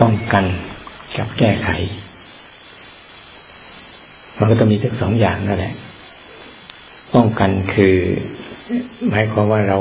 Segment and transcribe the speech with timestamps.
[0.00, 0.44] ป้องกัน
[1.16, 1.68] กับแก้ไข
[4.38, 5.74] มันก็ต้องมีทั้งสองอย่างนั่นแหละ
[7.14, 7.96] ป้องกันคือ
[9.10, 9.78] หมายความว่าเรา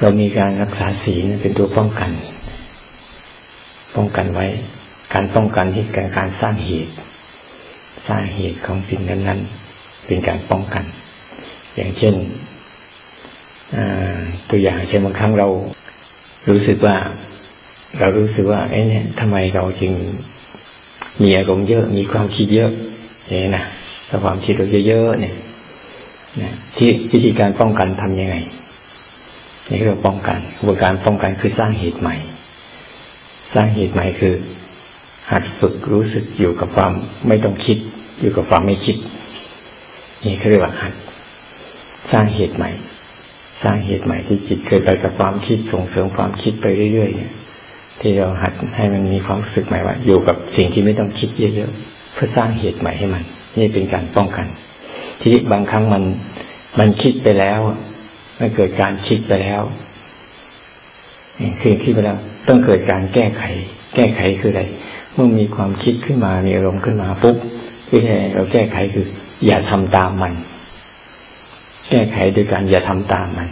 [0.00, 2.10] เรามีการรักษาศีลเป็นตัวป้องกัน
[3.96, 4.46] ป้องกันไว้
[5.14, 6.92] การป้องกันที่การการสร้างเหตุ
[8.08, 10.84] สร้างเหตุของสิ่งนั้นๆ เป็นการป้องกัน
[11.76, 12.14] อย่างเช่น
[14.48, 15.48] ตัวอย่างเช่นบางครั้งเรา
[16.48, 16.96] รู้สึกว่า
[17.98, 19.92] เรารู้สึกว่าไอ้นี่ทำไมเราจึง
[21.22, 22.70] มีอารมณ์เยอะ มีความคิดเยอะ
[23.26, 23.64] อย่างนี้นะ
[24.08, 25.34] ถ้าความคิดเราเยอะๆเนี่ย
[26.42, 28.36] นะที่วิธีการป้องกันทํำยังไง
[29.70, 32.16] นี่คือป้องกันกระบวนการป้องกันคือสร้างเหตุใหม่
[33.54, 34.34] สร้างเหตุใหม่คือ
[35.30, 36.92] หัดฝึกรู้สึกอยู่กับความ
[37.28, 37.78] ไม่ต้องคิด
[38.20, 38.96] อยู่กับความไม่คิด
[40.26, 40.92] นี่คือเรียกว่าหัด
[42.12, 42.70] สร้างเหตุใหม่
[43.64, 47.32] สร้างเหตุใหม่ที่จิตเคยไปกับความคิดส่งเสริมความคิดไปเรื่อยๆเนี่ย
[48.00, 53.22] ที่เราหัดให้มันมีความรู้สึกใหม่ว่าอยู่กับสิ่งที่ไม่ต้องคิดเยอะๆเพื่อสร้างเหตุใหม่ให้มัน
[53.58, 54.46] นี่เป็นการป้องกัน
[55.20, 56.02] ทีนี้บางครั้งมัน
[56.78, 57.60] มันคิดไปแล้ว
[58.40, 59.62] มันเกิดการคิดไปแล้ว
[61.60, 62.18] คือคิดไปแล้ว
[62.48, 63.42] ต้องเกิดการแก้ไข
[63.94, 64.62] แก้ไขคืออะไร
[65.14, 67.36] เมื่อมีความคิดขึ้นมามีอารมณ์ขึ้นมาปุ๊บ
[67.90, 69.06] วิธีเราแก้ไขคือ
[69.46, 70.32] อย่าทำตามมัน
[71.90, 73.48] แก้ไขโดยการอย่าทำตามมัน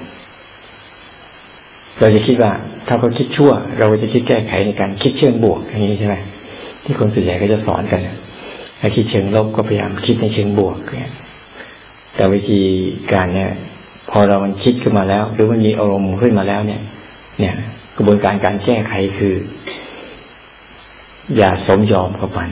[1.98, 2.52] เราจะคิดว่า
[2.88, 6.16] ถ้าเขาคิดชั่ว เราจะคิดแก้ไขในการคิดเชิงบวกอย่างนี้ใช่ไหม
[6.84, 8.00] ที่คนส่วนใหญ่ก็จะสอนกัน
[8.80, 10.76] ถ้าคิดเชิงลบก็พยายามคิดในเชิงบวก
[12.14, 12.60] แต่วิธี
[13.12, 13.50] การเนี่ย
[14.10, 16.80] พอเรามันคิดขึ้นมาแล้ว หรือมันมีอารมณ์ขึ้นมาแล้วเนี่ย
[17.38, 17.54] เนี่ย
[17.96, 19.34] กระบวนการการแก้ไขคือ
[21.36, 22.50] อย่าสมยอมกับมัน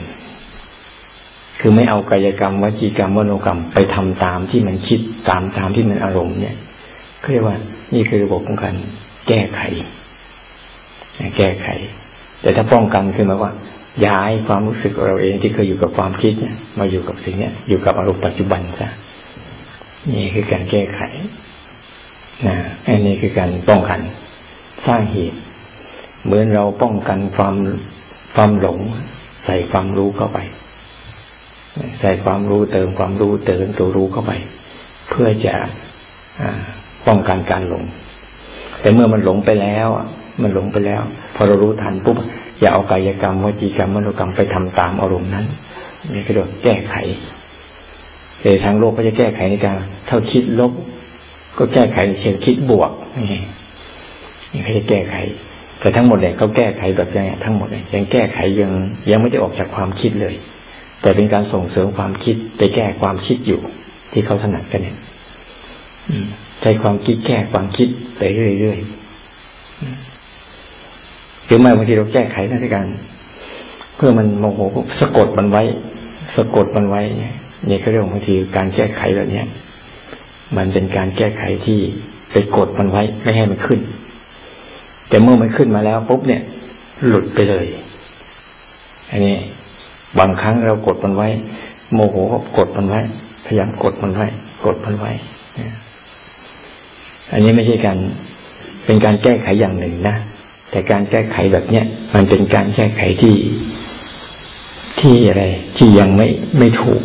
[1.59, 6.55] คือไม่เอากายกรรมวจีกรรมวโนกรรมไปทำตามที่มันคิดตามตามที่มันอารมณ์เนี่ย
[7.19, 7.57] เขาเรียกว่า
[7.93, 8.75] นี่คือระบบของการ
[9.27, 9.61] แก้ไข
[11.37, 11.67] แก้ไข
[12.41, 13.51] แต่ถ้าป้องกันคือหมายว่า
[14.05, 18.89] ย้ายความรู้สึกเราเองที่เคยอยู่กับความคิดเนี่ยมาอยู่กับสิ่งเนี้ยอยู่กับอารมณ์ปัจจุบันซะ
[20.15, 21.01] นี่คือการแก้ไข
[22.47, 22.55] นะ
[22.87, 23.99] อันนี้คือการป้องกัน
[24.87, 25.30] สร้างเหตุ
[26.23, 27.55] เหมือนเราป้องกันความ
[28.35, 28.79] ความหลง
[29.45, 30.39] ใส่ความรู้เข้าไป
[31.99, 34.31] ใส่ความรู้เติมความรู้เติมตัวรู้เข้าไป
[35.09, 35.55] เพื่อจะ
[37.07, 37.83] ป้องกันการหลง
[38.81, 39.87] แต่เมื่อมันหลงไปแล้ว
[40.41, 41.01] มันหลงไปแล้ว
[41.35, 42.17] พอเรารู้ทันปุ๊บ
[42.59, 45.45] อย่าเอากายกรรมวจีกรรมมโนกรรมไปทำตามอารมณ์นั้น
[46.13, 46.95] นี่คือเรียกแก้ไข
[48.41, 49.77] แต่ทางโลกก็จะแก้ไขในการ
[50.07, 50.71] เท่าคิดลบ
[51.57, 52.91] ก็แก้ไขในเชิงคิดบวก
[54.53, 55.15] นี่เขาจะแก้ไข
[55.79, 58.71] แต่ทั้งหมดเนี่ยเขาแก้ไขแบบยังทั้งหมดเนี่ยยังแก้ไขยัง
[59.09, 60.35] ยังไม่ได้ออกจากความคิดเลย
[61.01, 63.61] แต่เป็นการส่งเสริมความคิดไปแก้ความคิดอยู่
[64.11, 64.97] ที่เขาถนัดกันเนี่ย
[66.61, 68.87] ใช้ความคิดแก้ความคิดไปเรื่อยๆ
[71.45, 72.85] หรือไม่บางทีเราแก้ไขนั่นด้วยกัน
[73.95, 74.59] เพื่อมันโมโห
[74.99, 75.63] สะกดมันไว้
[76.35, 77.01] สะกดมันไว้
[77.67, 79.43] เนี่ยก็เรื่องบางทีการแก้ไขแบบนี้
[80.57, 81.79] มันเป็นการแก้ไขที่
[82.31, 83.79] ไปกดมันไว้ไม่ให้มันขึ้น
[85.09, 86.41] แต่เมื่อมันขึ้นมาแล้วปุ๊บเนี่ย
[87.07, 87.65] หลุดไปเลย
[89.11, 89.35] อันนี้
[90.19, 91.27] บางครั้งเรากดมันไว้
[91.93, 92.15] โมโห
[92.57, 93.01] กดมันไว้
[93.45, 94.27] พยายามกดมันไว้
[94.65, 95.11] กดมันไว้
[97.31, 97.97] อันนี้ไม่ใช่การ
[98.85, 100.15] เป็นการแก้ไขอย่างหนึ่งนะ
[100.71, 101.85] แต่การแก้ไขแบบเนี้ย
[102.15, 103.35] มันเป็นการแก้ไขที่
[104.99, 105.43] ที่อะไร
[105.77, 107.01] ที่ยังไม่ไม่ถูก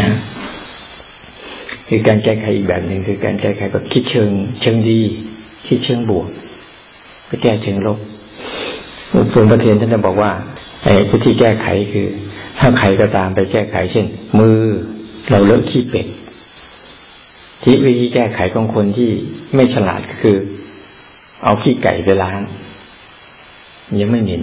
[0.00, 0.10] นะ
[1.88, 5.00] คือการแก้ไขอีกแบบหนึ่งคือการแก้ไขแบบคิดเชิง เชิงดี
[5.68, 6.28] คิดเชิงบวก
[7.26, 7.98] ไปแก้เชิงลบ
[9.32, 10.30] ส่วนประเทนท่านจะบอกว่า
[10.82, 12.06] ไอ้วิธีแก้ไขคือ
[12.58, 14.06] ถ้าใครก็ตามไปแก้ไข เช่น
[14.38, 14.60] มือ
[15.30, 16.06] เราเลิกขี้เป็ด
[17.62, 19.10] ที่วิธีแก้ไขของคนที่
[19.54, 20.36] ไม่ฉลาดก็คือ
[21.44, 22.40] เอาขี้ไก่ไปล้าง
[24.00, 24.42] ยังไม่เหม็น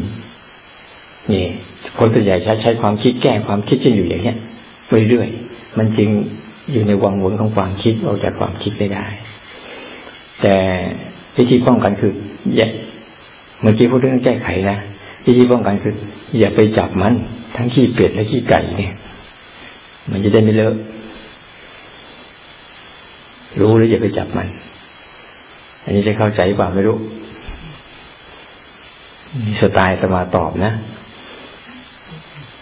[1.34, 1.46] นี่
[1.98, 4.38] คนส่วนใหญ่ใช้ใช้ความคิดแก้ความคิดจะอยู่อย่างเนี้ย
[5.10, 6.10] เรื่อยๆมันจึง
[6.72, 9.06] อยู่ในวังวนของความคิดออกจากความคิดไม่ได้
[10.42, 10.56] แต่
[11.38, 12.14] วิธีป้องกันคือ
[12.56, 12.68] อย่า
[13.62, 14.78] เมื่อกี้พูดเรื่องแก้ไขนะ
[15.26, 15.94] วิธีป้องกันคือ
[16.40, 17.14] อย่าไปจับมัน
[17.56, 18.94] ทั้งขี้เป็ดและขี้ไก่เนี่ย
[20.12, 20.76] มันจะได้ไม่เลอะ
[23.60, 24.48] รู้แล้วอย่าไปจับมัน
[25.84, 26.98] อันนี้จะเข้าใจป่าไม่รู้
[29.46, 30.72] มีสไตล์สมาตอบนะ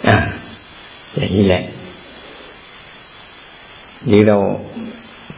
[0.07, 0.18] อ่า
[1.18, 1.63] อย่างนี้แหละ
[4.12, 4.38] นี่เรา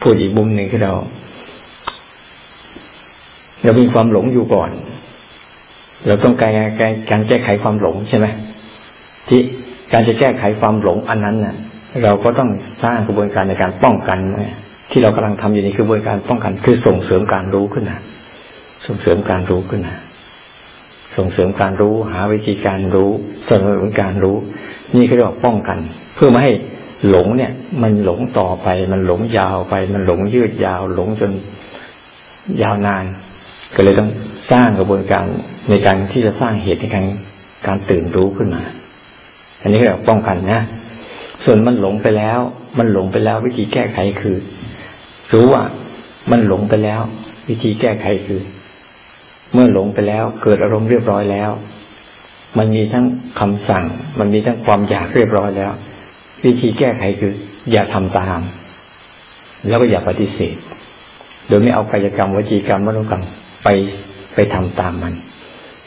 [0.02, 0.92] พูดอีกมุมหนึ่งคือเรา
[3.62, 4.70] เรามีความหลงอยู่ก่อน
[6.06, 6.50] เราต้องการ
[7.10, 8.26] การแก้ไขความหลงใช่ไหม
[9.28, 9.40] ที่
[9.92, 11.54] การจะแก้ไขความหลงอันนั้นน่ะ
[12.04, 12.50] เราก็ต้อง
[12.82, 14.18] สร้างกระบวนการในการป้องกัน
[14.90, 18.00] ที่เรากำลังทำอยู่นี่คือกระบวนการป้องกัน คือส่งเสริมการรู้ขึ้นนะ
[18.86, 19.98] ส่งเสริมการรู้ขึ้นนะ
[21.16, 23.10] ส่งเสริมการรู้ หาวิธีการรู้
[23.46, 24.36] สนับสนุนการรู้
[24.96, 25.78] นี่ก็เรียกว่าป้องกัน
[26.14, 26.52] เพื่อไม่ให้
[27.08, 31.32] หลงเนี่ย มันหลงต่อไป มันหลงยาวไป มันหลงยืดยาว หลงจน
[32.62, 33.04] ยาวนาน
[33.74, 34.10] ก็เลยต้อง
[34.50, 35.26] สร้างกระบวนการ
[35.70, 37.04] ในการที่จะสร้างเหตุในการ
[37.66, 38.62] การตื่นรู้ขึ้นมา
[39.60, 40.60] อันนี้เรียกป้องกันนะ
[41.44, 42.38] ส่วนมันหลงไปแล้ว
[42.78, 44.36] มันหลงไปแล้ววิธีแก้ไขคือ
[45.32, 45.62] รู้ว่า
[46.30, 47.00] มันหลงไปแล้ว
[47.48, 48.40] วิธีแก้ไขคือ
[49.52, 51.50] เมื่อหลงไปแล้วเกิดอารมณ์เรียบร้อยแล้ว
[52.58, 53.06] มันมีทั้ง
[53.40, 53.84] คำสั่ง
[54.18, 55.72] มันมีทั้งความอยากเรียบร้อยแล้ว
[56.44, 57.32] วิธีแก้ไขคือ
[57.72, 58.40] อย่าทำตาม
[59.68, 60.56] แล้วก็อย่าปฏิเสธ
[61.48, 63.22] โดยไม่เอากายกรรมวจีกรรมมโนกรรม
[63.64, 63.68] ไป
[64.34, 65.14] ไปทำตามมัน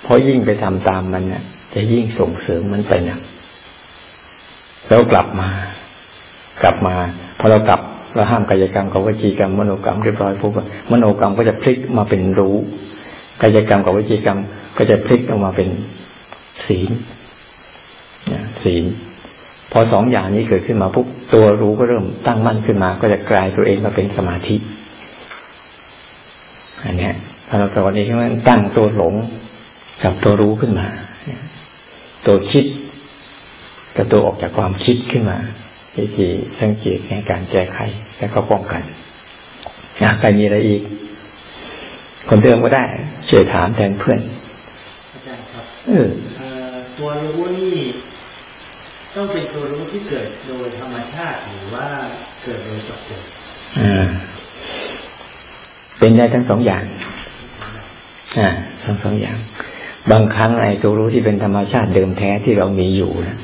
[0.04, 1.44] เพราะยิ่งไปทำตามมันเนี่ย
[1.76, 3.20] จะยิ่งส่งเสริมมันไปนะ
[4.88, 5.50] แล้วกลับมา
[6.64, 6.96] กลับมา
[7.40, 7.82] พอเรากลับ
[8.16, 10.54] เราห้ามกายกรรมกับวจีกรรม มโนกรรมเรียบร้อยปุ๊บ
[10.92, 12.56] มโนกรรมก็จะพลิกมาเป็นรู้
[13.42, 14.40] กายกรรมกับวจีกรรม
[14.78, 15.70] ก็จะพลิกออกมาเป็น
[16.64, 16.92] ศีล
[18.64, 18.86] ศีล
[19.72, 24.56] พอสองอย่างนี้เกิดขึ้นมาปุ๊บตัวรู้ก็เริ่มตั้งมั่นขึ้นมา ก็จะกลายตัวเองมาเป็นสมาธิ
[26.84, 27.10] อันนี้
[27.48, 29.14] พอเราตอนนี้มันตั้งตัวหลง
[30.04, 30.88] กับตัวรู้ขึ้นมา
[32.26, 32.66] ตัวคิด
[33.96, 35.38] กับตัวออกจากความคิดขึ้นมา
[35.98, 36.28] วิธี
[36.60, 37.80] สังเกตในการแก้ไข
[38.20, 38.84] และก็ป้องกัน
[40.04, 40.82] นะใครมีอะไรอีก
[42.30, 42.86] คนเดิมก็ได้
[43.30, 44.20] ช่วยถามแทนเพื่อน
[45.14, 46.10] อาจารย์ครับเออ
[46.98, 47.86] ตัวรู้นี่
[49.16, 51.86] ต้องเป็นตัวรู้ที่เกิดโดยธรรมชาติหรือว่า
[52.44, 53.24] เกิดโดยจับเกิด
[53.80, 54.08] อ่า
[56.00, 56.84] เป็นได้ทั้งสองอย่าง
[58.38, 58.48] อ่า
[58.86, 59.38] ทั้งสองอย่าง
[60.12, 63.38] บางครั้งไอ้ตัวรู้ที่เป็นธรรมชาติเดิมแท้ที่เรามีอยู่นะ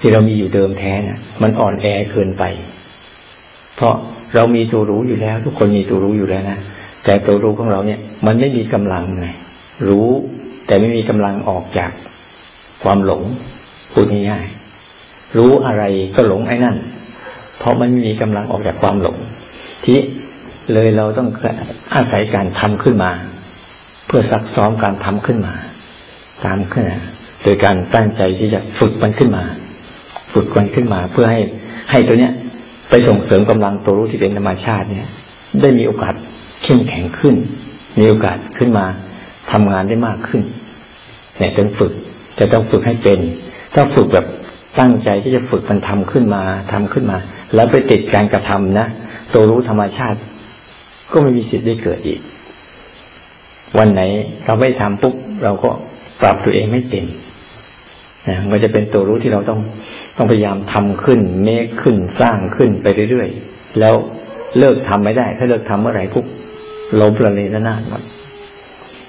[0.00, 2.44] ที่เรามีอยู่เดิมแท้นะมันอ่อนแอเกินไป
[3.76, 3.94] เพราะ
[4.34, 6.58] เรามีตัวรู้อยู่แล้ว ทุกคนมีตัวรู้อยู่แล้วนะ
[7.04, 9.26] แต่ตัวรู้ของเราเนี่ย มันไม่มีกำลังไง
[9.88, 10.08] รู้
[10.66, 11.90] แต่ไม่มีกำลังออกจาก
[12.82, 13.22] ความหลง
[13.92, 14.46] พูดง่าย
[15.36, 15.82] รู้อะไร
[16.14, 16.76] ก็หลงไอ้นั่น
[17.58, 19.16] เพราะมันไม่มีกำลังออกจากความหลง
[19.84, 19.98] ที่
[20.72, 21.28] เลยเราต้อง
[21.94, 23.10] อาศัยการทำขึ้นมา
[24.06, 25.54] เพื่อซักซ้อมการทำขึ้นมา
[26.44, 26.84] ตามขึ้น
[27.42, 29.44] โดยการตั้งใจที่จะฝึกมันขึ้นมา
[30.32, 31.40] ฝึกมันขึ้นมา เพื่อให้
[31.90, 32.32] ให้ตัวเนี้ย
[32.90, 35.06] ไปส่งเสริมกำลังตัวรู้ที่เป็นธรรมชาติเนี่ย
[35.60, 36.14] ได้มีโอกาส
[36.62, 37.34] เข้มแข็งขึ้น
[37.98, 38.86] มีโอกาสขึ้นมา
[39.52, 40.42] ทำงานได้มากขึ้น
[41.38, 41.92] เนี่ยต้องฝึก
[42.38, 43.18] จะต้องฝึกให้เป็น
[43.74, 44.26] ถ้าฝึกแบบ
[44.78, 47.18] ตั้งใจที่จะฝึกมันทำขึ้นมาทำขึ้นมา
[47.54, 48.86] แล้วไปติดการกระทำนะ
[49.34, 50.18] ตัวรู้ธรรมชาติ
[51.12, 52.20] ก็ไม่มีสิทธิ์ได้เกิดอีก
[53.78, 54.02] วันไหน
[54.44, 55.14] เราไม่ทำปุ๊บ
[55.44, 55.70] เราก็
[56.20, 57.04] ปรับตัวเองไม่เป็น
[58.28, 59.60] นะมันจะเป็นตัวรู้ที่เราต้อง
[60.16, 63.94] ต้องพยายามทำขึ้น เมคขึ้นสร้างขึ้นไปเรื่อยๆ แล้ว
[64.58, 66.26] เลิกทำไม่ได้ ถ้าเลิกทำเมื่อไหร่ปุ๊บ
[67.00, 68.02] ล้มละเลยละนาดหมด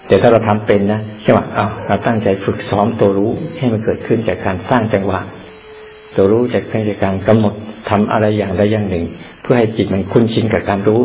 [0.07, 5.19] แต่ถ้าเราทำเป็นนะใช่ไหมอ้าวเราตั้งใจฝึกซ้อมตัวรู้ให้มันเกิดขึ้นจากการสร้างจังหวะ
[6.16, 6.63] ตัวรู้จาก
[7.04, 7.54] การกำหนด
[7.90, 9.06] ทำอะไรอย่างใดอย่างหนึ่ง
[9.42, 11.00] เพื่อให้จิตมันคุ้นชินกับการรู้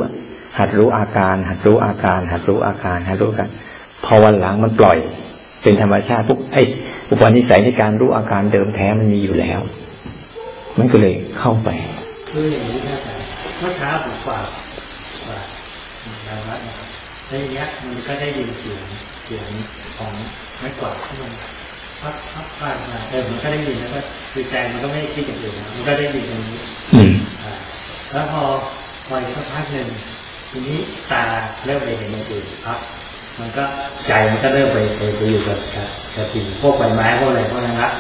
[0.58, 3.49] หัดรู้อาการ หัดรู้อาการ หัดรู้อาการหัดรู้กัน
[4.05, 4.99] พอวันหลังมันปล่อย
[5.62, 6.62] เป็นธรรมชาติปุ๊บไอ้
[7.11, 9.61] อุปนิสัยในการรู้อาการเดิมแท้มันมีอยู่แล้ว
[10.79, 11.69] มันก็เลยเข้าไป
[12.42, 12.98] คืออย่างนี้นะ
[13.58, 14.46] เมื่อเช้าผมฝาก
[15.28, 15.46] ฝาก
[16.06, 16.60] นะครับ
[17.28, 18.85] ในนี้ยมันก็ได้ยินเสียง
[19.25, 19.49] เสียง
[19.99, 20.12] ของ
[20.59, 21.32] ไม้กวาดที่มัน
[22.02, 24.00] พัดพัดผ่านมาเออมันก็ได้ยินแล้วก็
[24.32, 26.59] คือใจมันก็ไม่คิดอย่างอื่นมันก็ได้ยินตรงนี้
[28.12, 28.42] แล้วพอ
[29.06, 29.88] พอสักพักหนึ่ง
[30.50, 30.78] ทีนี้
[31.11, 31.23] ตา
[31.64, 32.78] เริ่มเห็นอย่างอื่นครับ
[33.38, 33.64] มันก็
[34.07, 35.59] ใจมันก็เริ่มไปไปไปอยู่กับ
[36.17, 37.90] กับสิ่งพวกใบไม้พวกอะไรพวกนั้นละ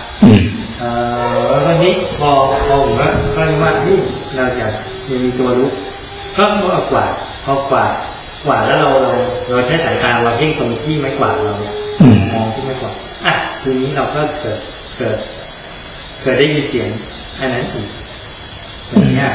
[0.78, 0.88] เอ่
[1.34, 2.30] อแล้ววันนี้พอ
[2.68, 3.98] พอผมก็ก็ว่าที่
[4.36, 4.66] เราจะ
[5.22, 5.70] มีตัวรู้
[6.36, 7.12] ก็เมื่อกวาด
[7.44, 7.92] พอกวาด
[8.44, 9.12] กวาดแล้วเราเรา
[9.48, 11.74] เราใช้สายตาเราเพ่งตรงที่ไม้กวาดเราเนี่ย
[12.32, 12.94] มองที่ไม้กวาด
[13.26, 14.58] อะทีนี้เราก็เกิด
[14.98, 15.18] เกิด
[16.22, 16.88] เกิดได้ยินเสียง
[17.40, 17.88] อันนั้นอีก
[18.90, 19.26] อย่างนี้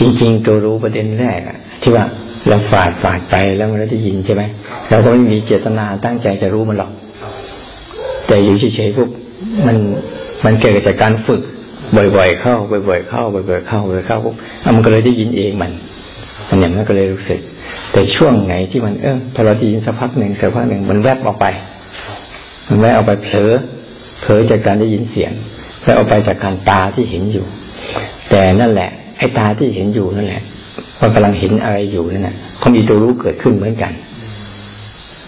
[0.00, 2.04] จริง ๆ ตัวรู้ประเด็นแรกอะที่ว่า
[2.48, 4.42] เราฝาดฝาดไปแล้วมันได้ยินใช่ไหม
[4.90, 6.92] เราก็ไม่มีเจตนาตั้งใจจะรู้มันหรอก
[8.26, 9.08] แต่อยู่เฉยๆปุ๊บ
[9.66, 9.76] มัน
[10.44, 11.42] มันเกิดจากการฝึก
[11.96, 12.54] บ่อยๆเข้า
[12.88, 14.34] บ่อยๆเข้า บ่อยๆเข้าบ่อยๆเข้าปุ๊บ
[14.76, 15.72] มันก็เลยได้ยินเองมัน
[16.48, 17.40] มันอย่างนั้นก็เลยรู้สึก
[17.92, 21.46] แต่ช่วงไหนที่มันเออพอเราได้ยินสักพักหนึ่งสักพักหนึ่งมันแวบออกไป
[22.68, 23.52] มันแวบออกไปเผลอ
[24.20, 25.32] เผลอจากการได้ยินเสียง
[25.82, 27.44] แวบออกไปจากการตาที่เห็นอยู่
[28.30, 30.42] แต่นั่นแหละ ไอ้ตาที่เห็นอยู่นั่นแหละ
[31.00, 33.92] มันกำลังเห็นอะไรอยู่นั่นนะเขามีตัวรู้เกิดขึ้นเหมือนกัน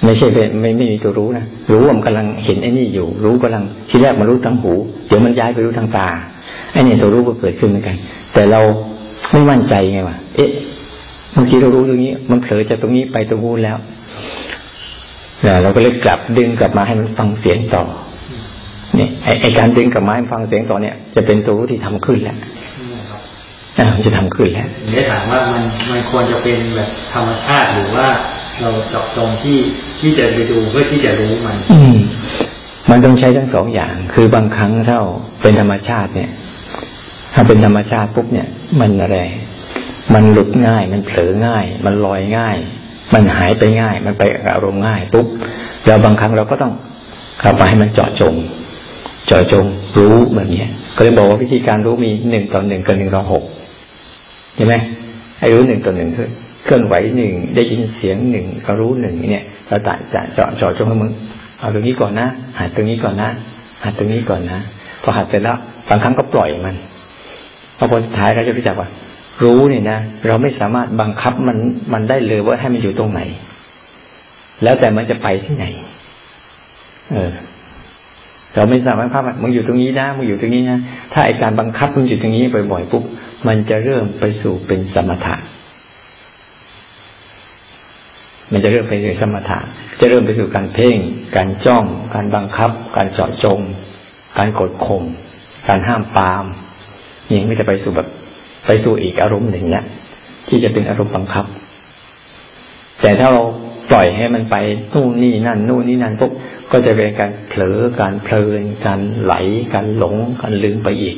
[0.04, 4.72] ไม่ใช่เป็นไม่ไม่มีตัวรู้นะรู้ว่ามันกำลังเห็นไอ้นี่อยู่ รู้กำลังทีแรกมันรู้ทางหู
[5.06, 6.08] เดี๋ยวมันย้ายไปรู้ทางตา
[6.72, 7.96] ไอ้นี่ตัวรู้ก็เกิดขึ้นเหมือนกัน
[8.34, 8.60] แต่เรา
[9.30, 10.50] ไม่มั่นใจไงวะเอ๊ะ
[11.34, 13.76] บางทีเรารู้ตรงนี้ มันเผลอจากตรงนี้ไปตรงนู้นแล้ว
[15.62, 17.82] เราก็เลยกลับดึงกลับมาให้มันฟังเสียงต่อ
[18.96, 22.36] เนี่ยไอการดึงกลับมาให้ฟังเสียงต่อเนี่ย จะเป็นตัวรู้ที่ทำขึ้นแล้ว
[24.04, 28.08] จะทำขึ้นแล้วได้ถามว่ามันมันควรจะเป็นแบบธรรมชาติหรือว่า
[28.60, 29.58] เราจาะจงที่
[30.00, 31.96] ที่จะไปดูเพื่อที่จะรู้มัน อืม
[32.90, 35.02] มันต้องใช้ทั้งสองอย่าง คือบางครั้งเท่า
[35.42, 36.30] เป็นธรรมชาติเนี่ย
[37.34, 38.48] ถ้าเป็นธรรมชาติปุ๊บเนี่ย
[38.80, 39.18] มันอะไร
[40.14, 42.56] มันหลุดง่าย มันเผลอง่าย มันลอยง่าย
[43.14, 44.22] มันหายไปง่าย มันไป
[44.52, 45.26] อารมณ์ง่ายปุ๊บ
[45.86, 46.72] เราบางครั้งเราก็ต้อง
[47.40, 48.34] เข้าไปให้มันเจาะจง
[49.26, 49.64] เจาะจง
[49.98, 53.44] รู้แบบนี้ย ก็เลยบอกว่าวิธีการรู้มีหนึ่งต่อหนึ่งกับหนึ่งต่อหก
[54.56, 54.74] เห็นไหม
[55.38, 56.28] ให้รู้หนึ่งต่อหนึ่งคือ
[56.64, 61.10] เคลื่อนไหวหนึ่งได้ยินเสียงหนึ่งก็รู้หนึ่งเนี่ยเราตัดจะเจาะเจาะจงให้มึง
[61.60, 62.28] เอาตรงนี้ก่อนนะ
[62.58, 63.30] หัดตรงนี้ก่อนนะ
[63.84, 64.58] หัดตรงนี้ก่อนนะ
[65.02, 65.56] พอหัดเสร็จแล้ว
[65.88, 66.76] บางครั้งก็ปล่อยมัน
[67.78, 68.88] พอผลสุดท้ายเราจะรู้จักว่า
[69.42, 71.56] รู้เนี่ยนะเราไม่สามารถบังคับมัน
[71.92, 73.20] มันได้เลยว่าให้มันอยู่ตรงไหน
[74.62, 75.64] แล้วแต่มันจะไปที่ไหน
[77.12, 77.32] เออ
[78.54, 80.78] เราไม่สามารถภาพมึงอยู่ตรงนี้นะมึงอยู่ตรงนี้นะ
[81.12, 83.04] ถ้าไอการบังคับมึงอยู่ตรงนี้บ่อยๆปุ๊บ
[83.46, 85.36] มันจะเริ่มไปสู่เป็นสมถะ
[88.52, 89.58] มันจะเริ่มไปสู่สมถะ
[90.00, 90.98] จะเริ่มไปสู่การเพ่ง
[91.36, 91.84] การจ้อง
[92.14, 93.60] การบังคับ การเจาะจง
[94.38, 95.04] การกดข่ม
[95.68, 96.44] การห้ามปาม
[97.30, 98.08] นี่ไม่จะไปสู่แบบ
[98.66, 99.84] ไปสู่อีกอารมณ์หนึ่งเนี้ย
[100.48, 101.44] ที่จะเป็นอารมณ์บังคับ
[103.02, 103.42] แต่ถ้าเรา
[103.90, 104.56] ปล่อยให้มันไป
[104.94, 106.32] นู่นนี่นั่นนู่นนี่นั่นปุ๊บ
[106.72, 109.34] ก็จะเป็นการเผลอการเพลินการไหล
[109.74, 111.16] การหลงการลืมไปอีก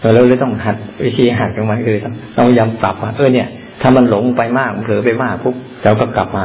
[0.00, 1.96] เราเลยต้องหัดวิธีหัดของมันคือ
[2.36, 3.48] ต้องพย้ำปรับว่าเออเนี่ย
[3.80, 6.44] ถ้ามันหลงไปมากเผลอไปมากปุ๊บเราก็กลับมา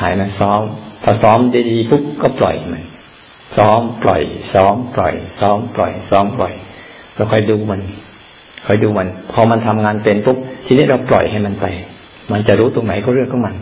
[0.00, 0.62] หายมันซ้อม
[1.02, 1.38] พอซ้อม
[1.70, 2.84] ดีๆปุ๊บก็ปล่อยมัน
[3.56, 6.54] ซ้อมปล่อย ซ้อมปล่อย ซ้อมปล่อย ซ้อมปล่อย
[7.14, 7.80] เราค่อยดูมัน
[8.66, 11.66] คอยดูมัน พอมันทำงานเป็นปุ๊บทีนี้เราปล่อยให้มันไป
[12.32, 13.54] มันจะรู้ตรงไหนก็เรื่องของมัน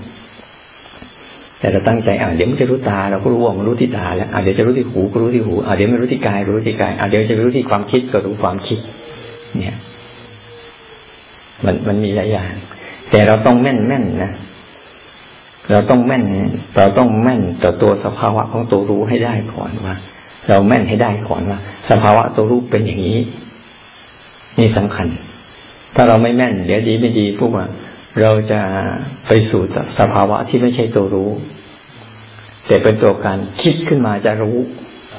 [1.59, 8.79] แต่เราตั้งใจอ่าเดี๋ยวมันจะรู้ตาเราก็รู้ว่ามันรู้ที่ตาแล้วอ่าเดี๋ยวจะรู้ที่หูก็รู้ที่หูอ่าเดี๋ยวไมันรู้ที่กายรู้ที่กายอ่าเดี๋ยวจะรู้ที่ความคิดก็รู้ความคิด
[9.59, 9.77] เนี่ย
[11.65, 12.53] มันมันมีหลายอย่าง
[13.11, 14.33] แต่เราต้องแม่นแม่นนะ
[15.71, 16.25] เราต้องแม่น
[16.77, 19.95] เราต้องแม่นต่อตัวสภาวะของตัวรู้ให้ได้ก่อนว่า
[20.49, 21.59] เราแม่นให้ได้ก่อนว่า
[21.91, 23.19] สภาวะตัวรู้เป็นอย่างนี้
[24.59, 25.09] นี่สำคัญ
[25.95, 27.67] ถ้าเราไม่แม่น เดี๋ยวดีไม่ดีพวกว่า
[28.21, 28.61] เราจะ
[29.27, 29.63] ไปสู่
[29.99, 31.31] สภาวะที่ไม่ใช่ตัวรู้
[32.67, 34.57] แต่เป็นตัวการคิดขึ้นมาจะรู้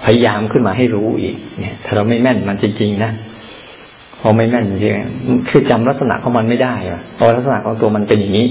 [0.05, 3.11] พยายามขึ้นมาให้รู้อีก เนี่ย ถ้าเราไม่แม่นมันจริงๆนะ
[4.21, 4.93] พอไม่แม่นจริง
[5.49, 8.47] คือจำลักษณะของมันไม่ได้อะพอลักษณะของตัวมันเป็นอย่างนี้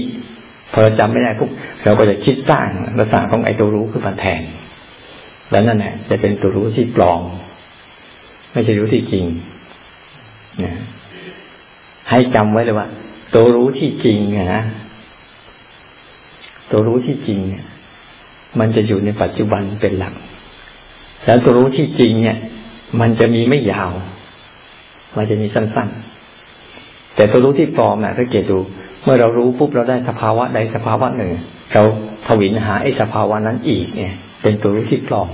[0.71, 1.49] พอเราจำไม่ได้ปุ๊บ
[1.83, 2.67] เราก็จะคิดสร้าง
[2.99, 4.41] ลักษณะของไอ้ตัวรู้ขึ้นมาแทน
[5.51, 7.21] แล้วนั่นแหละจะเป็นตัวรู้ที่ปลอม
[8.53, 9.25] ไม่ใช่รู้ที่จริง
[10.63, 10.78] นะ
[12.09, 12.87] ให้จำไว้เลยว่า
[13.33, 14.17] ตัวรู้ที่จริง
[14.53, 14.63] นะ
[16.71, 17.63] ตัวรู้ที่จริงเนี่ย
[18.59, 20.13] มันจะอยู่ในปัจจุบันเป็นหลัก
[21.25, 22.37] แล้วตัวรู้ที่จริงเนี่ย
[22.99, 23.91] มันจะมีไม่ยาว
[25.17, 26.09] มันจะมีสั้นๆ
[27.15, 28.59] แต่ตัวรู้ที่ปลอมน่ะถ้าเกิดดู
[29.03, 31.31] เมื่อเรารู้ปุ๊บเราได้สภาวะใดสภาวะหนึ่ง
[31.73, 31.83] เรา
[32.27, 35.29] ทวินหาไอ้สภาวะนั้นอีกเนี่ย เป็นตัวรู้ที่ปลอม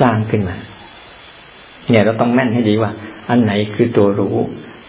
[0.00, 0.56] สร้างขึ้นมา
[1.90, 2.90] เนี่ยเราต้องแม่นให้ดีว่า
[3.30, 4.36] อันไหนคือตัวรู้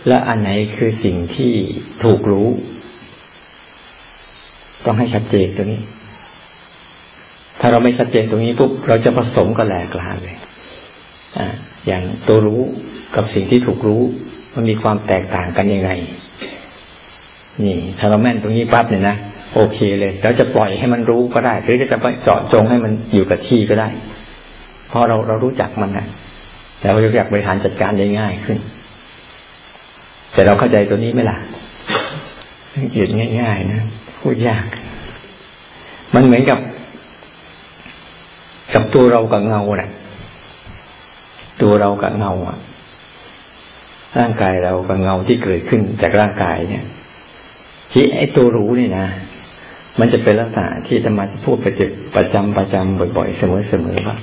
[0.07, 1.51] และอันไหนคือสิ่งที่
[2.03, 2.48] ถูกรู้
[4.86, 5.81] ต้องให้ชัดเจนตรงนี้
[7.59, 10.35] ถ้าเราไม่ชัดเจนตรงนี้ปุ๊บเราจะผสมกันแหลกลาเลย
[11.38, 11.47] อ่า
[11.88, 12.62] อย่างตัวรู้
[13.15, 14.01] กับสิ่งที่ถูกรู้
[14.55, 15.89] มันมีความแตกต่างกันยังไง
[17.63, 19.15] นี่ถ้าเราแม่นตรงนี้ปั๊บเนี่ยนะ
[19.53, 23.89] โอเคเลยเราจะปล่อยให้มันรู้ก็ได้ หรือจะไปเจาะจงให้มันอยู่กับที่ก็ได้
[24.89, 26.07] เพราะเราเรารู้จักมันนะ
[26.81, 28.57] แล้วเราอยากบริหารจัดการได้ง่ายขึ้น
[30.33, 31.38] แต่เราเข้าใจตัวนี้ไหมล่ะ
[32.95, 33.09] หยุด
[33.41, 33.81] ง่าย ๆ นะ
[34.21, 34.65] พูดยาก
[36.15, 36.59] มันเหมือนกับ
[38.74, 39.89] กับตัวเรากับเงาเนะ่ะ
[41.62, 42.58] ตัวเรากับเงาอะ
[44.20, 46.86] ร่างกายเรากับเงาที่เกิดขึ้นจากร่างกายเนี่ย
[47.92, 49.08] ที่ไอ้ตัวรู้เนี่ยนะ
[50.00, 51.82] มันจะเป็นลักษณะที่ธรรมาจะพูดประจ
[52.16, 53.44] ประจำประจำบ่อยๆ เส
[53.86, 54.18] มอๆว่า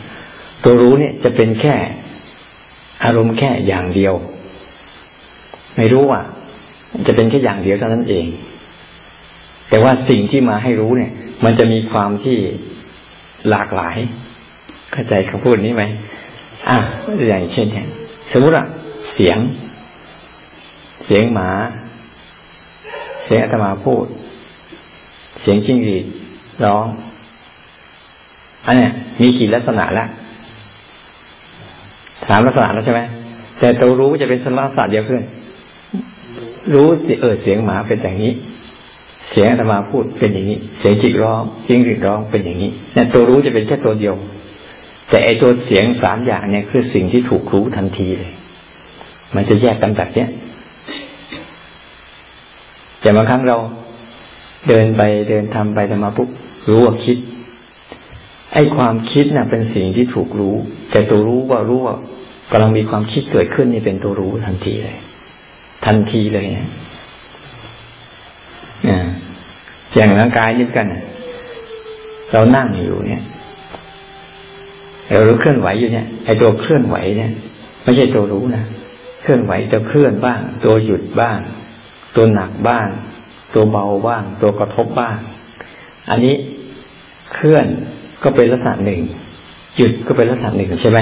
[0.62, 1.74] ตัวรู้เนี่ยจะเป็นแค่
[3.04, 4.14] อารมณ์แค่อย่างเดียว
[5.76, 6.20] ไม่รู้ว่า
[7.06, 8.26] จะเป็นแค่อย่างเดียวเท่านั้นเอง
[9.68, 11.12] แต่ว่าสิ่งที่มาให้รู้เนี่ย
[11.44, 12.38] มันจะมีความที่
[13.48, 13.96] หลากหลาย
[14.92, 15.82] เข้าใจคำพูดนี้ไหม
[16.68, 16.78] อะ
[17.28, 17.86] อย่างเช่นเนี่ย
[18.32, 18.66] สมมติอะ
[19.12, 19.38] เสียง
[21.06, 21.50] เสียงหมา
[23.24, 24.04] เสียงอาตมาพูด
[25.40, 26.04] เสียงจิ้งหรีด
[26.64, 26.84] ร้อง
[28.66, 30.04] อันเนี้ยมีกี่ลักษณะละ
[32.28, 33.00] สามลักษณะแล้วใช่ไหม
[33.58, 35.22] แต่ตัวรู้จะเป็นสลักษณะเดียวขึ้น
[36.74, 38.32] รู้สิเออเสียงหมาเป็นอย่างนี้
[39.30, 44.14] เสียงอาตมาพูดเป็นอย่างนี้ เสียงจิตร้องจิ้งหรีดร้องเป็นอย่างนี้เนี่ยตัวรู้จะเป็นแค่ตัวเดียว
[45.10, 48.32] แต่ไอตัวเสียงสามอย่างเนี่ยคือสิ่งที่ถูกรู้ทันทีเลย
[49.34, 50.28] มันจะแยกกันแบบเนี้ย
[53.00, 53.56] แต่บางครั้งเรา
[54.68, 56.28] เดินไปเดินทำไปทำมาปุ๊บ
[56.68, 57.18] รู้ว่าคิด
[58.54, 60.54] ไอ้ความคิดน่ะ เป็นสิ่งที่ถูกรู้
[60.90, 61.96] แต่ตัวรู้ว่ารู้ว่า
[62.50, 64.96] กำลังมีความคิดเกิดขึ้นนี่เป็นตัวรู้ทันทีเลย
[65.86, 66.66] ทันทีเลยนะ
[69.94, 70.86] อย่างร่างกายนี่กัน
[72.32, 73.22] เรานั่งอยู่เนี่ย
[75.10, 77.30] เรารู้เคลื่อนไหวอยู่เนี่ยไอ้ตัวเคลื่อนไหวเนี่ย
[77.82, 78.64] ไม่ใช่ตัวรู้นะ
[79.22, 81.38] เคลื่อนไหวจะเคลื่อนบ้าง ตัวหยุดบ้าง
[82.16, 82.88] ตัวหนักบ้าง
[83.54, 85.16] ตัวเบาบ้าง ตัวกระทบบ้าง
[86.10, 86.34] อันนี้
[87.34, 87.66] เคลื่อน
[88.22, 89.00] ก็เป็นลักษณะหนึ่ง
[89.76, 90.98] หยุดก็เป็นลักษณะหนึ่งใช่ไหม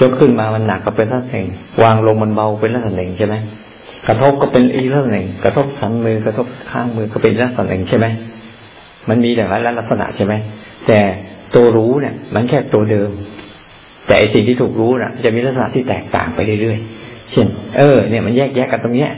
[0.00, 1.46] ยกขึ้นมามันหนักก็เป็นลักษณะหนึ่ง
[1.82, 3.34] วางลงมันเบาเป็นลักษณะหนึ่งใช่ไหม
[4.08, 8.06] กระทบก็เป็นอีกเรื่องหนึ่ง กระทบสันมือกระทบข้างมือก็เป็นลักษณะหนึ่งใช่ไหม
[9.08, 10.34] มันมีแต่ละลักษณะใช่ไหม
[10.86, 11.00] แต่
[11.54, 13.10] ตัวรู้เนี่ย มันแค่ตัวเดิม
[14.06, 17.46] แต่ไอสิ่งที่ถูกรู้น่ะ จะมีลักษณะที่แตกต่างไปเรื่อยๆเช่น
[17.78, 19.10] เออ เนี่ยมันแยกแยกกันตรงเนี้ย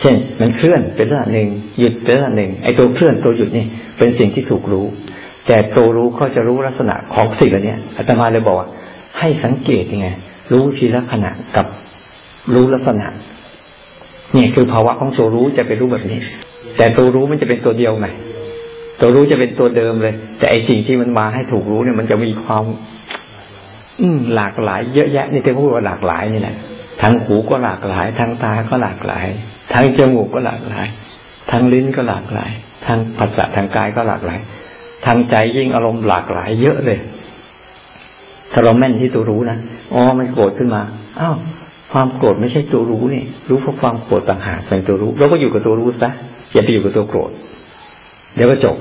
[0.00, 3.66] เช่น มันเคลื่อนเป็นลักษณะหนึ่งหยุดเป็นลักษณะหนึ่งไอตัวเคลื่อนื่อนตัวหยุดนี่
[3.98, 4.86] เป็นสิ่งที่ถูกรู้
[5.46, 8.68] แต่ตัวรู้เขาจะรู้ลักษณะของสิ่งเหล่านี้อาตมาเลยบอกว่า
[9.18, 10.08] ให้สังเกตยังไง
[10.52, 11.66] รู้ทีละขณะกับ
[12.54, 13.06] รู้ลักษณะ
[14.32, 16.20] เนี่ยคือภาวะของตัวรู้จะเป็นรู้แบบนี้
[16.76, 18.06] แต่ตัวรู้มันจะเป็นตัวเดียวไง
[19.00, 22.64] ตัวรู้จะเป็นตัวเดิมเลย แต่ไอสิ่งที่มันมาให้ถูกรู้เนี่ยมันจะมีความ
[24.00, 26.56] อืมหลากหลาย เยอะแยะนี่ที่พูดว่าหลากหลายนี่แหละ
[27.00, 29.26] ทางหูก็หลากหลาย ทางตาก็หลากหลาย
[29.72, 30.86] ทางจมูกก็หลากหลาย
[31.50, 32.50] ทางลิ้นก็หลากหลาย
[32.86, 34.40] ทางภาษาทางกายก็หลากหลาย
[35.06, 36.98] ทางใจยิ่งอารมณ์หลากหลาย เยอะเลย
[38.52, 39.58] ถ้าเราแม่นที่ตัวรู้นะ
[39.92, 40.82] อ๋อมันโกรธขึ้นมา
[41.20, 41.36] อ้าว
[41.92, 46.10] ความโกรธไม่ใช่ตัวรู้นี่ รู้เพราะความโกรธต่างหากเป็นตัวรู้ เราก็อยู่กับตัวรู้ซะ
[46.52, 47.30] อย่าไปอยู่กับตัวโกรธ
[48.36, 48.76] เดี๋ยวก็จบ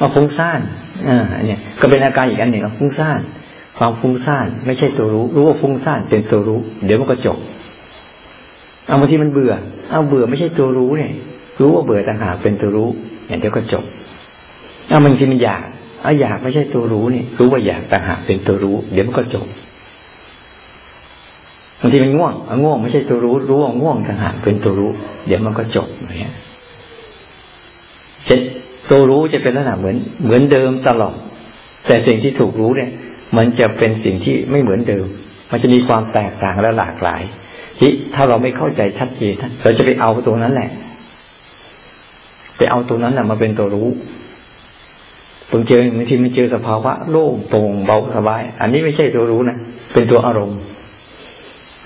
[0.00, 0.60] ว่าฟุ้งซ่าน
[1.08, 3.20] อ่าเนี่ยก็เป็นอาการอีกอันหนึ่งฟุ้งซ่าน
[3.78, 7.38] ความฟุ้งซ่านไม่ใช่ตัวรู้ รู้ว่าฟุ้งซ่านเป็นตัวรู้ เดี๋ยวมันก็จบ
[8.86, 9.52] เอาบางทีมันเบื่อ
[9.90, 11.12] เอาเบื่อไม่ใช่ตัวรู้เนี่ย
[11.60, 12.88] รู้ว่าเบื่อต่างหากเป็นตัวรู้
[13.26, 13.84] อย่างเดียวก็จบ
[14.88, 15.62] เอามันทีมันอยาก
[16.02, 19.46] เอาอยากไม่ใช่ตัวรู้นี่รู้ว่าอยากต่างหากเป็นตัวรู้ เดี๋ยวมันก็จบ
[21.80, 24.90] บางทีมันง่วงเอาง่วงไม่ใช่ตัวรู้ รู้ว่าง่วงต่างหากเป็นตัวรู้
[25.26, 26.34] เดี๋ยวมันก็จบอย่างเงี้ย
[28.24, 28.40] เสร็จ
[28.90, 31.14] ตัวรู้จะเป็นลักษณะเหมือน เหมือนเดิมตลอด
[31.86, 32.90] แต่สิ่งที่ถูกรู้เนี่ย
[33.36, 35.06] มันจะเป็นสิ่งที่ไม่เหมือนเดิม
[35.50, 37.22] มันจะมีความแตกต่างและหลากหลาย
[37.78, 40.70] ที่ถ้าเราไม่เข้าใจชัดเจนเราจะไปเอาตัวนั้นแหละ
[42.56, 43.88] ไปเอาตัวนั้นแหละมาเป็นตัวรู้
[45.50, 49.56] บางเจอบางทีมันเจอสภาวะโล่งโปร่งเบาสบาย อันนี้ไม่ใช่ตัวรู้นะ
[49.92, 50.58] เป็นตัวอารมณ์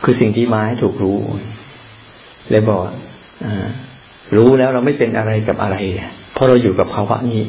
[0.04, 1.18] คือสิ่งที่มาให้ถูกรู้
[2.50, 2.80] เลยบอก
[3.44, 3.66] อ่า
[4.36, 5.76] รู้แล้วเราไม่เป็นอะไรกับอะไร
[6.32, 7.44] เพราะเราอยู่กับภาวะนี้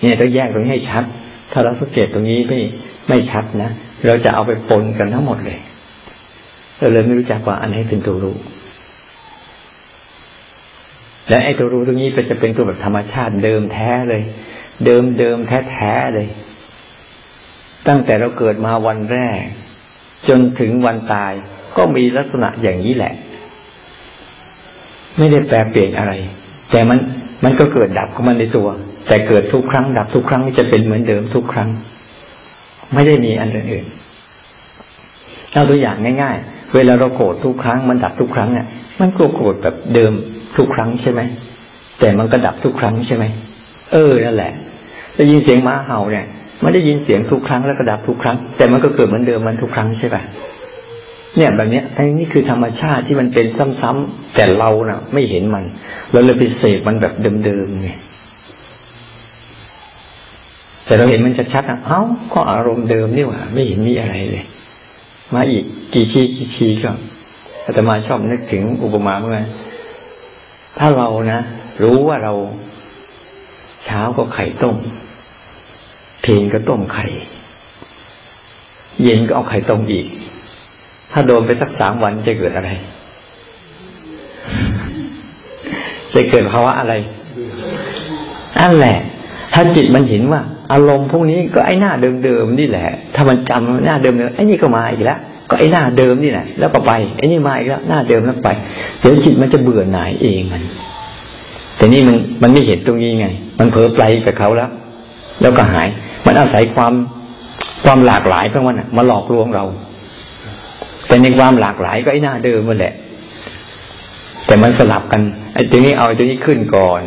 [0.00, 1.04] เนี่ยต้องแยกตรงนี้ให้ชัด
[1.52, 2.58] ถ้าเราสังเกตตรงนี้ไม่
[3.08, 3.70] ไม่ชัดนะ
[4.06, 5.58] เราจะเอาไปปนกันทั้งหมดเลย
[6.78, 8.36] เราเลยไม่รู้จักว่าอันไหนเป็นตัวรู้
[11.28, 14.22] และไอ้ตัวรู้ตรงนี้เป็นจะเป็นตัวแบบธรรมชาติเดิมแท้เลย
[14.84, 16.28] เดิมเดิมแท้แท้เลย
[17.88, 19.40] ตั้งแต่เราเกิดมาวันแรก
[20.28, 21.32] จนถึงวันตาย
[21.76, 23.12] ก็มีลักษณะอย่างนี้แหละ
[25.18, 26.12] ไม่ได้แปลเปลี่ยนอะไร
[26.70, 26.98] แต่มัน
[27.44, 28.68] มันก็เกิดดับของมันในตัว
[29.08, 31.68] แต่เกิดทุกครั้ง ดับทุกครั้งจะเป็นเหมือนเดิมทุกครั้ง
[32.94, 33.86] ไม่ได้มีอันอื่น
[35.52, 38.66] เอาตัวอย่างง่าย ๆ เวลาเราโกรธทุกครั้งมันดับทุกครั้งเนี่ย
[39.00, 40.12] มันก็โกรธแบบเดิม
[40.56, 41.20] ทุกครั้งใช่ไหม
[42.00, 43.24] แต่มันก็ดับทุกครั้งใช่ไหม
[43.92, 44.52] เออนั่นแหละ
[45.16, 46.26] ได้ยินเสียงม้าเห่าเนี่ย
[46.62, 50.22] มันได้ยินเสียงทุกครั้งแล้วก็ดับทุกครั้ง แต่มันก็เกิดเหมือนเดิมมันทุกครั้งใช่ป่ะ
[51.36, 53.46] เนี่ยแบบเนี้ยอันนี้คือธรรมชาติที่มันเป็น
[53.80, 55.64] ซ้ำๆแต่เรานะ่ะ ไม่เห็นมัน
[56.12, 57.12] เราเลยไปเสพมันแบบ
[57.44, 57.90] เดิมๆไง
[60.86, 62.00] แต่เราเห็นมันชัดๆอะเอ้า
[62.34, 64.44] ก็อารมณ์เดิมนี่หว่า ไม่เห็นมีอะไรเลย
[65.34, 66.92] มาอีกกี่ชีกี่ชีก็
[67.64, 69.44] อาตมาชอบนึกถึงอุปมาเมื่อ
[70.78, 71.40] ถ้าเรานะ
[71.82, 72.32] รู้ว่าเรา
[73.84, 74.76] เช้าก็ไข่ต้ม
[76.22, 77.06] เพลนก็ต้มไข่
[79.02, 80.06] เย็นก็เอาไข่ต้มอีก
[81.12, 82.70] ถ้าโดนไปสักสามวันจะเกิดอะไร
[86.14, 86.94] จะเกิดภาวะอะไร
[88.58, 88.96] นั่นแหละ
[89.54, 90.40] ถ้าจิตมันเห็นว่า
[90.72, 91.92] อารมณ์พวกนี้ก็ไอ้หน้า
[92.24, 95.18] เดิมๆนี่แหละ ถ้ามันจำหน้าเดิมๆไอ้นี่ก็มาอีกแล้ว
[95.50, 98.48] ก็ไอ้หน้าเดิมนี่แหละแล้วก็ไปไอ้นี่มาอีกแล้วหน้าเดิมแล้วไป
[99.00, 100.62] เดี๋ยวจิตมันจะเบื่อหน่ายเองมัน
[101.76, 103.26] แต่นี่มันมันไม่เห็นตรงนี้ไง
[103.58, 104.70] มันเผลอไปกับเขาแล้ว
[105.42, 105.88] แล้วก็หาย
[106.26, 106.92] มันอาศัยความ
[107.84, 109.64] ความหลากหลายของมันมาหลอกลวงเรา
[111.06, 112.94] แต่ในความหลากหลายก็ไอ้หน้าเดิมมันแหละ
[114.46, 115.22] แต่มันสลับกัน
[115.54, 117.02] ไอ้ตัวนี้เอาตัวนี้ขึ้นก่อน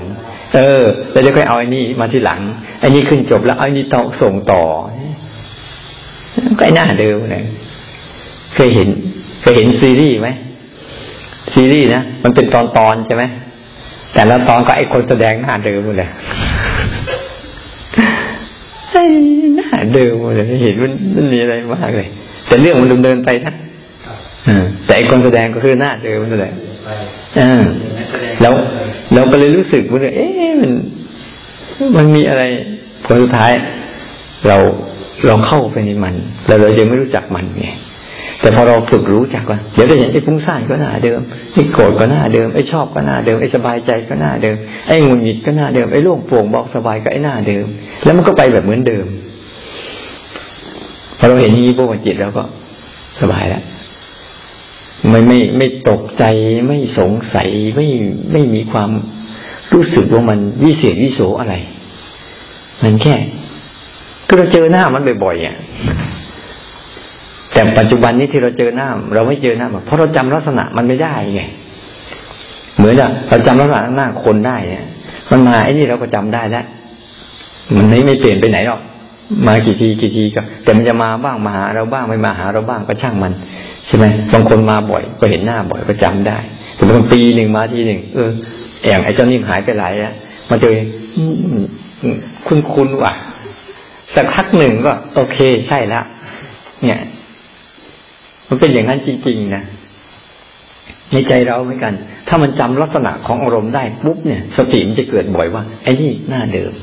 [0.55, 2.39] เออ แล้วเดี๋ยวค่อยเอาไอ้นี่มาที่หลัง
[2.79, 4.63] ไอ้นี่ขึ้นจบแล้วไอ้นี่ต่อส่งต่อ
[6.57, 7.43] ก็ไอ้หน้าเดิมเลย
[8.55, 8.89] เคยเห็น
[9.41, 10.29] เคยเห็นซีรีส์ไหม
[11.53, 13.23] ซีรีส์นะมันเป็นตอนตอนใช่ไหม
[14.13, 16.09] แต่ละตอนก็ไอ้คนแสดงหน้าเดิมเลย
[18.89, 19.03] ไอ้
[19.55, 22.07] หน้าเดิมเลยเห็นมันมันมีอะไรมากเลย
[22.47, 23.53] แต่เรื่องมันดำเนินไปนะ
[24.85, 26.53] แต่ไอ้คนแสดงก็คือหน้าเดิมนั่นแหละ
[28.41, 28.53] แล้ว
[29.13, 30.71] เราก็เลยรู้สึกว่าเอ๊ะมัน
[31.97, 32.43] มันมีอะไร
[33.05, 33.51] ผลสุดท้าย
[34.47, 34.57] เรา
[35.27, 36.15] เราเข้าไปในมัน
[36.47, 37.69] แล้วเรายังไม่รู้จักมันไง
[38.39, 41.19] แต่พอเราฝึกรู้จักว่าเดี๋ยวเราเห็นไอ้ฟุ้งซ่านก็หน้าเดิม
[41.53, 44.55] ไอ้โกรธก็หน้าเดิมไอ้ชอบก็หน้าเดิมไอ้สบายใจก็หน้าเดิม
[44.87, 47.65] ไอ้งุนหงิดก็หน้าเดิมไอ้โล่งโปร่งเบาสบายก็ไอ้หน้าเดิม
[48.03, 49.05] แล้วมันก็ไปแบบเหมือนเดิม
[51.17, 52.43] พอเราเห็นอย่างนี้พวกจิตเราก็
[53.21, 53.63] สบายแล้ว
[55.09, 56.23] ไม่ไม่ไม่ตกใจ
[56.67, 57.87] ไม่สงสัยไม่
[58.31, 58.89] ไม่มีความ
[59.73, 61.55] รู้สึกว่ามันวิเศษวิโสอะไร
[62.83, 63.15] มันแค่
[64.27, 65.55] ก็เราเจอหน้ามันบ่อยๆอะ
[67.53, 71.41] แต่ปัจจุบันนี้ที่เราเจอหน้า เราไม่เจอหน้าเพราะเราจำลักษณะมันไม่ได้ไง
[72.77, 74.83] เหมือนอะเราจำลักษณะหน้าคนได้เนี่ย
[75.31, 76.65] มันมาไอ้นี่เราก็จำได้แล้ว
[77.75, 78.81] มันไม่ไม่เปลี่ยนไปไหนหรอก
[79.47, 83.33] มากี่ทีกี่ทีก็แต่มันจะมาบ้างมาหาเราบ้างไม่มาหาเราบ้างก็ช่างมัน
[83.87, 86.37] ใช่ไหมบางคนมาบ่อย ก็เห็นหน้าบ่อยก็จำได้
[86.75, 88.29] แต่บางปีหนึ่งมาทีหนึ่งเออ
[88.81, 90.13] แอย่างไอ้เจ้านิ่หายไปหลายแล้ว
[90.49, 90.75] มาเจอ
[92.47, 93.13] คุณคุณว่ะ
[94.15, 96.05] สักพักหนึ่งก็ โอเคใช่แล้ว
[96.83, 96.99] เนี่ย
[98.47, 99.63] มันเป็นอย่างนั้นจริง ๆ นะ
[101.11, 101.93] ในใจเราเหมือนกัน
[102.27, 106.73] ถ้ามันจำลักษณะของอารมณ์ได้ปุ๊บเนี่ย สติมันจะเกิดบ่อยว่าไอ้นี่หน้าเดิม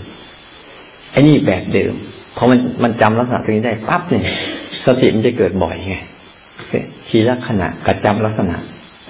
[1.13, 1.93] ไอ้นี่แบบเดิม
[2.37, 4.25] พอมันมันจำลักษณะตรงนี้ได้ปั๊บเนี่ย
[4.87, 5.97] สติมันจะเกิดบ่อยไง
[7.09, 8.57] ทีละขณะกับจำลักษณะ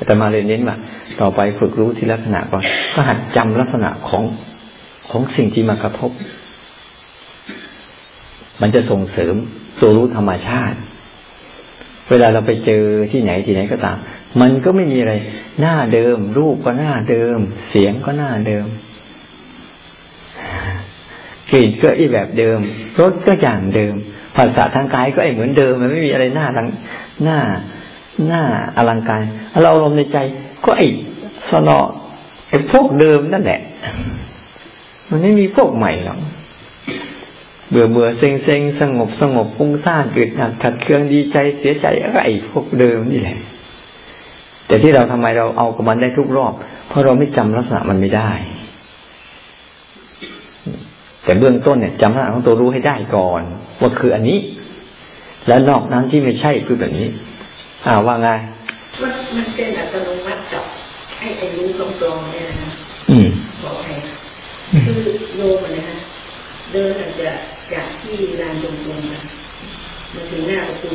[0.06, 0.76] แต่มาเรียนเน้นว่า
[1.20, 2.62] ต่อไปฝึกรู้ทีละขณะก่อน
[2.94, 4.22] ก็หัดจำลักษณะของ
[5.10, 6.12] ของสิ่งที่มากระทบ
[8.60, 9.34] มันจะส่งเสริม
[9.80, 10.78] ตัวรู้ธรรมชาติ
[12.10, 13.96] เวลาเราไปเจอที่ไหนที่ไหนก็ตาม
[14.40, 15.14] มันก็ไม่มีอะไร
[15.60, 18.66] หน้าเดิม รูปก็หน้าเดิม เสียงก็หน้าเดิม
[21.52, 22.58] กลิ่นก็อีแบบเดิม
[23.00, 23.94] รสก็อย่างเดิม
[24.36, 26.68] ภาษาทางกายก็ไอเหมือนเดิม มันไม่มีอะไรหน้าทัง
[27.24, 27.38] หน้า
[28.28, 28.42] หน้า
[28.76, 29.22] อลังการ
[29.62, 30.18] เราลมในใจ
[30.64, 30.82] ก็ไอ
[31.50, 31.78] สนอ
[32.48, 33.60] ไอพวกเดิมนั่นแหละ
[35.08, 36.18] มันไม่มีพวกใหม่หรอก
[37.70, 43.38] เบื่อเบื่อเซ็งเซ็งสงบสงบฟุ้งซ่านอึดอัดขัดเคืองดีใจเสียใจอะไรพวกเดิมนี่แหละ
[44.66, 46.52] แต่ที่เราทำไมเราเอากับมันได้ทุกรอบ
[46.88, 48.30] เพราะเราไม่จำลักษณะมันไม่ได้
[51.24, 53.42] แต่เบื้องต้นเนี่ยจำลักษณะของตัวรู้ให้ได้ก่อน
[53.80, 54.38] ว่าคืออันนี้
[55.48, 57.08] แล้วนอกนั้นที่ไม่ใช่คือแบบนี้
[57.86, 58.28] อ่าว่าไง
[59.00, 60.64] มันมันเป็นอัตโนมัติกับ
[61.18, 62.68] ให้ไอ้รู้ตรงๆเนี่ยนะ
[63.08, 63.29] บอกให้คือ
[65.36, 65.98] โยมนะฮะ
[66.70, 67.30] เดินอาจจะ
[67.72, 68.68] จากที่ลานตร
[68.98, 69.22] งๆนะ
[70.14, 70.90] มาถึงหน้าประตู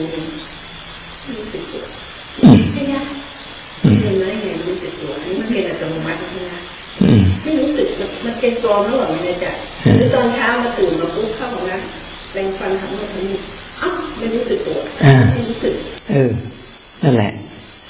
[1.28, 1.84] รู้สึกตัว
[2.74, 3.08] ไม่ยาก
[3.82, 6.52] เห็นไหมเห็นรู้สึกตัวนี่มันเป็นอัตโนมัติใช่ไหม
[7.44, 7.88] ไม่รู้สึก
[8.26, 9.46] มันเป็นตัวระหว่างในใจ
[9.96, 13.40] หรือตอนเช้ามาตื่นมาปุ๊บเข้าห้องน้ำแปรงฟันทำนู่นทำนี่
[13.82, 14.80] อ้าวไม่รู้สึกตัว
[15.34, 15.75] ไม่รู้สึก
[16.10, 16.32] เออ
[17.04, 17.32] นั่นแหละ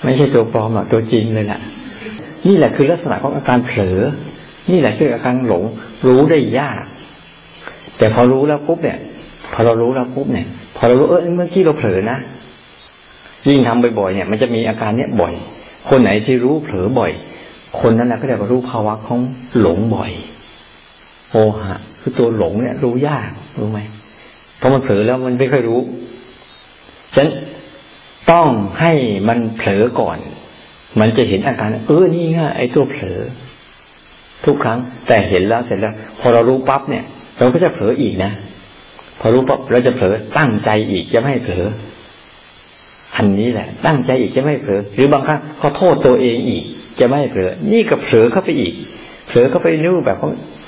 [0.04, 1.60] ไม่ใช่ตัวปลอมหรอกตัวจริงเลยแหละ
[2.48, 4.00] นี่แหละคือลักษณะของอาการเผลอ
[4.72, 5.64] นี่แหละคืออาการหลง
[6.08, 6.84] รู้ได้ยาก
[7.98, 8.98] แต่พอรู้แล้วปุ๊บเนี่ย
[9.54, 12.18] พอเรารู้แล้วปุ๊บเนี่ย พอเรารู้เออเมื่อกี้เราเผลอนะ
[13.48, 15.34] ยิ่งทำบ่อยๆเนี่ย มันจะมีอาการเนี้ยบ่อย
[15.90, 17.12] คนไหนที่รู้เผลอบ่อย
[17.80, 19.20] คนนั้นแหละก็เรียกว่ารู้ภาวะของ
[19.60, 20.12] หลงบ่อย
[21.32, 23.80] โอหะคือตัวหลงเนี่ย รู้ยากรู้ไหม
[24.58, 25.80] เพราะมันเผลอแล้วมันไม่ค่อยรู้
[27.14, 27.30] ฉะนั้น
[28.32, 28.48] ต้อง
[28.80, 28.94] ให้
[29.28, 30.18] มันเผลอก่อน
[31.00, 33.20] มันจะเห็นอาการ เออนี่ไงไอ้ตัวเผลอ
[34.46, 37.04] ทุกครั้ง แต่เห็นแล้วเสร็จแล้ว พอเรารู้ปั๊บเนี่ย
[37.40, 38.32] เราก็จะเผลออีกนะ
[39.20, 41.66] พอรู้ปั๊บเราจะเผลอตั้งใจอีกจะไม่เผลอ
[43.16, 46.64] อันนี้แหละ ตั้งใจอีกจะไม่เผลอหรือบางครั้งเขาโทษตัวเองอีก
[47.00, 48.74] จะไม่เผลอนี่ก็เผลอเข้าไปอีก
[49.28, 50.18] เผลอเข้าไปนู่แบบ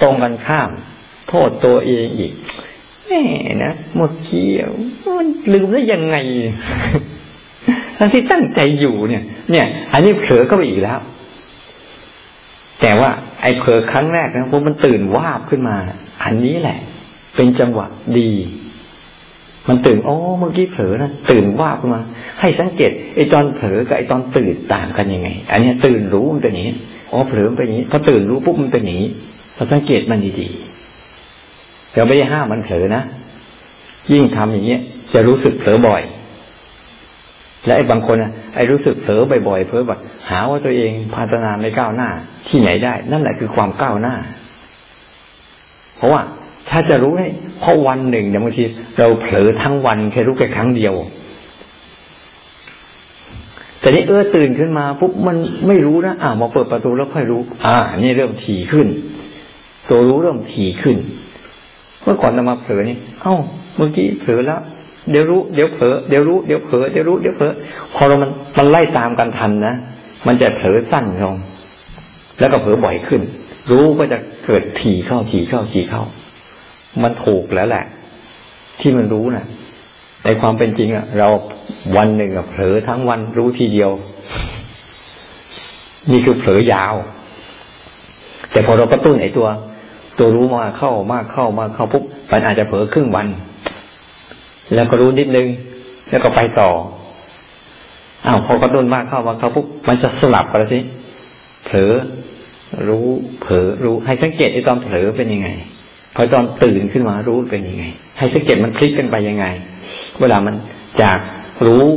[0.02, 0.70] ตรงกันข้าม
[1.30, 2.34] โทษตัวเองอีก
[3.08, 3.22] แม่
[3.64, 4.48] นะเมื่อกี้
[5.18, 6.18] มันลืมได้ยังไง
[7.98, 11.00] ทั้งที่ตั้งใจอยู่เนี่ย เนี่ย อันนี้เผลอเข้าไปอีกแล้ว
[12.82, 13.10] แต่ว่า
[13.42, 15.76] ไอ้เผลอครั้งแรกนะพวกมันตื่นวาบขึ้นมา
[16.24, 16.78] อันนี้แหละ
[17.36, 17.86] เป็นจังหวะ
[18.20, 18.32] ดี
[19.68, 22.02] มันตื่นโอ้เมื่อกี้เผลอนะตื่นวาบขึ้นมา
[22.42, 26.76] ให้สังเกตไอ้ตอนเผลอกับไอ้ตอนตื่นต่างกันยังไง อันนี้ตื่นรู้มันเป็นอย่างนี้
[27.12, 29.10] อ๋อเผลอเป็นอย่างนี้พอตื่นรู้ปุ๊บมันเป็นอย่างนี้
[29.56, 33.04] เราสังเกตมันดีๆ เราไม่ได้ห้ามมันเผลอนะ
[34.14, 34.82] ยิ่งทำอย่างเงี้ย
[35.14, 36.02] จะรู้สึกเผลอบ่อย
[37.66, 42.10] และไอ้บางคนอะไอ้รู้สึกเผลอบ่อยๆเผลอแบบหาว่าตัวเองพัฒนาไม่ก้าวหน้า
[42.48, 44.16] ที่ไหนได้ นั่นแหละคือความก้าวหน้า
[45.98, 46.22] เพราะว่า
[46.70, 47.28] ถ้าจะรู้ให้
[47.60, 48.64] เพราะวันหนึ่งเนี่ยบางที
[49.00, 50.94] เราเผลอทั้งวันแค่รู้แค่ครั้งเดียว
[53.80, 58.88] แต่นี่เออตื่นขึ้นมาปุ๊บมันไม่รู้นะอ่ามาเปิดประตูแล้วค่อยรู้ อ่า นี่เริ่มถี่ขึ้น
[59.90, 60.98] ตัวรู้เริ่มถี่ขึ้น
[62.04, 63.36] เมื่อก่อนเรามาเผลอนี่เอ้า
[63.76, 64.60] เมื่อกี้เผลอแล้ว
[65.12, 67.54] เดี๋ยวรู้เดี๋ยวเผลอเดี๋ยวรู้เดี๋ยวเผลอเดี๋ยวรู้เดี๋ยวเผลอ
[67.96, 69.74] พอเรามันมันไล่ตามกันทันนะ
[70.28, 71.36] มันจะเผลอสั้นลง
[72.40, 73.22] แล้วก็เผลอบ่อยขึ้น
[73.72, 76.04] รู้ก็จะเกิดถี่เข้าถี่เข้าถี่เข้า
[77.04, 77.86] มันถูกแล้วแหละ
[78.80, 79.46] ที่มันรู้นะ่ะ
[80.24, 81.30] ในความเป็นจริงอะเรา
[81.96, 83.92] วัวันหนึ่งเผลอทั้งวันรู้ทีเดียว
[86.12, 86.96] นี่คือเผลอยาว
[88.52, 89.48] แต่พอเรากระตุ้นไอ้ตัว
[90.20, 93.28] ตัวรู้มาเข้ามากเข้ามากเข้าปุ๊บมันอาจจะเผลอครึ่งวัน
[94.74, 95.48] แล้วก็รู้นิดนึง
[96.10, 96.70] แล้วก็ไปต่อ
[98.26, 100.80] อ้าวพอกระตุ้นมากเข้ามาเข้าปุ๊บมันจะสลับกันสิ
[101.66, 101.92] เผลอ
[102.88, 103.08] รู้
[103.42, 105.48] เผลอรู้ ให้สังเกตไอ้ตอนเผลอเป็นยังไง
[106.16, 107.84] พอตอนตื่นขึ้นมารู้เป็นยังไง
[108.18, 109.46] ให้สังเกตมันพลิกกันไปยังไง
[110.22, 110.56] เวลามัน
[111.02, 111.20] จาก
[111.66, 111.92] รูู้้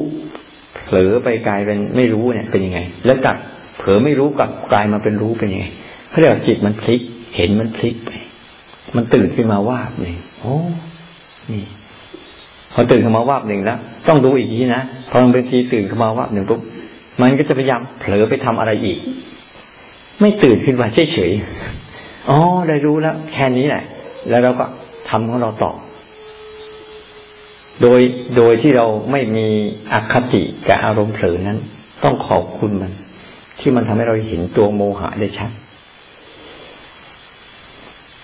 [0.85, 3.37] เผลอไปกลายเป็นไม่รู้เนี่ย เป็นยังไง แล้วจับ
[3.79, 5.67] เผลอไม่รู้กลับกลายมาเป็นรู้เป็นยังไง
[6.11, 7.01] เขาเรียกว่าจิตมันพลิก
[7.37, 8.11] เห็นมันพลิกไป
[8.97, 10.57] มันตื่นขึ้นมาวาบหนึ่งโอ้
[11.51, 11.63] นี่
[12.75, 16.61] พอตื่นขึ้นมาวาบหนึ่งแล้วต้องดูอีกทีนะพอบางทีตื่นขึ้นมาวาบหนึ่งปุ๊บ
[17.21, 18.99] มันก็จะพยายามเผลอไปทำอะไรอีก
[20.21, 22.39] ไม่ตื่นขึ้นมาเฉยๆอ๋อ
[22.69, 23.85] ได้รู้แล้ว แค่นี้แหละ
[24.29, 24.67] แล้วเราก็
[25.09, 25.73] ทำของเราต่อ
[27.83, 28.01] โดย
[28.37, 29.47] โดยที่เราไม่มี
[29.93, 31.59] อคติกับอารมณ์เผลอนั้น
[32.05, 32.93] ต้องขอบคุณมัน
[33.59, 35.51] ที่มันทำให้เราเห็นตัวโมหะได้ชัด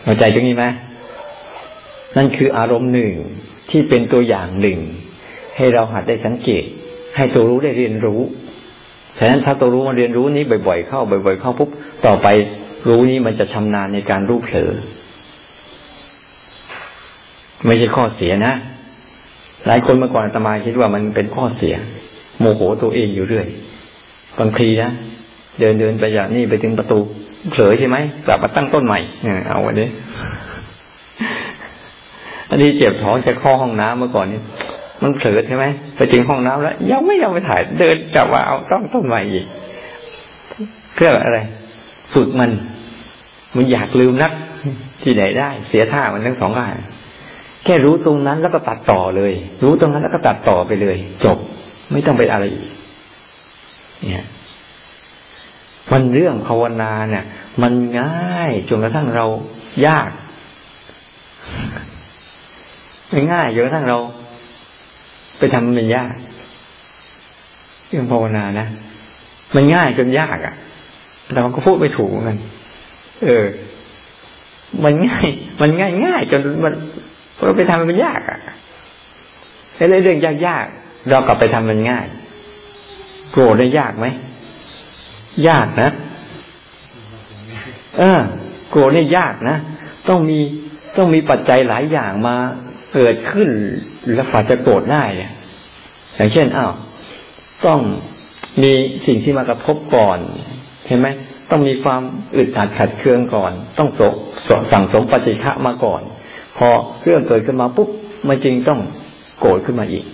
[0.03, 0.65] เข้าใจตรงนี้ไหม
[2.17, 3.13] นั่นคืออารมณ์หนึ่ง
[3.71, 4.79] ที่เป็นตัวอย่างหนึ่ง
[5.57, 6.65] ให้เราหัดได้สังเกต
[7.17, 8.21] ให้ตัวรู้ได้เรียนรู้
[9.17, 11.71] ฉะนั้นถ้าตัวรู้มาเรียนรู้นี้บ่อย ๆ เข้าบ่อย ๆ เข้าปุ๊บ
[12.07, 12.27] ต่อไป
[12.89, 14.71] รู้นี้มันจะชำนาญในการรู้เผลอ
[17.67, 18.55] ไม่ใช่ข้อเสียนะ
[19.67, 21.77] หลายคนเมื่อก่อนตมาคิดว่ามันเป็นข้อเสีย
[22.41, 23.47] โมโหตัวเองอยู่เรื่อย
[24.39, 24.91] บางทีนะ
[25.61, 26.99] เดินเดินไปจากนี่ไปถึงประตู
[27.51, 28.99] เผลอใช่ไหมกลับมาตั้งต้นใหม่
[29.49, 29.89] เอาวันนี้
[32.51, 34.41] อันนี้เจ็บท้องจะข้อห้องน้ำเมื่อก่อนนี่
[35.03, 35.65] มันเผลอใช่ไหม
[35.97, 39.47] ไปถึงห้องน้ำแล้ว ยังไม่ยังไปถ่าย เดินกลับมาเอาต้องต้นใหม่อีก
[40.95, 41.39] เพื่ออะไร
[42.15, 42.51] ฝึกมัน
[43.57, 44.33] มันอยากลืมนัก
[45.03, 46.75] ที่ไหนได้ เสียท่ามันทั้งสองอย่าง
[47.67, 51.39] แค่รู้ตรงนั้นแล้วก็ตัดต่อเลย รู้ตรงนั้นแล้วก็ตัดต่อไปเลย จบ
[51.93, 52.69] ไม่ต้องไปอะไรอีก
[54.05, 54.27] เนี่ย
[55.93, 57.25] มันเรื่องภาวนาเนี่ย
[57.63, 59.27] มันง่ายจนกระทั่งเรา
[59.87, 60.11] ยาก
[63.13, 63.99] มันง่ายจนกระทั่งเรา
[65.39, 66.15] ไปทำมันยาก
[67.89, 68.67] เรื่องภาวนานะ
[69.55, 70.55] มันง่ายจนยากอะ่ะ
[71.35, 72.39] เราก็พูดไม่ถูกเหมือนกัน
[73.25, 73.45] เออ
[74.85, 75.29] มันง่าย
[75.61, 76.75] มันง่ายง่ายจนมัน
[77.43, 78.41] เราไปทำมันยากอะ
[79.77, 80.67] ไอ้เรื่องยากยาก
[81.09, 82.07] เรากลับไปทำมันง่าย
[83.33, 84.07] โกรธได้ยากไหม
[85.49, 85.91] ยากนะ
[87.99, 88.21] เออ
[88.71, 89.57] โกรธนี่ยากนะ
[90.09, 90.39] ต้องมี
[90.97, 92.37] ต้องมีปัจจัยหลายอย่างมา
[92.95, 93.49] เกิดขึ้น
[94.15, 95.33] แล้วฝ่าจะโกรธได้เนี่ย
[96.17, 96.73] อย่างเช่นอ้าว
[97.67, 97.79] ต้อง
[98.63, 98.73] มี
[99.07, 100.19] สิ่งที่มากระทบก่อน
[100.87, 101.09] เห็นไหม
[101.51, 102.03] ต้องมีความ
[102.37, 103.91] อึดอัดขัดเคืองก่อน ต้อง
[104.49, 106.03] สสั่งสมปฏิฆะมาก่อน
[106.59, 106.69] พอ
[107.03, 107.89] เรื่องเกิดขึ้นมาปุ๊บ
[108.29, 108.81] มันจริงต้อง
[109.41, 110.05] โกรธขึ้นมาอีก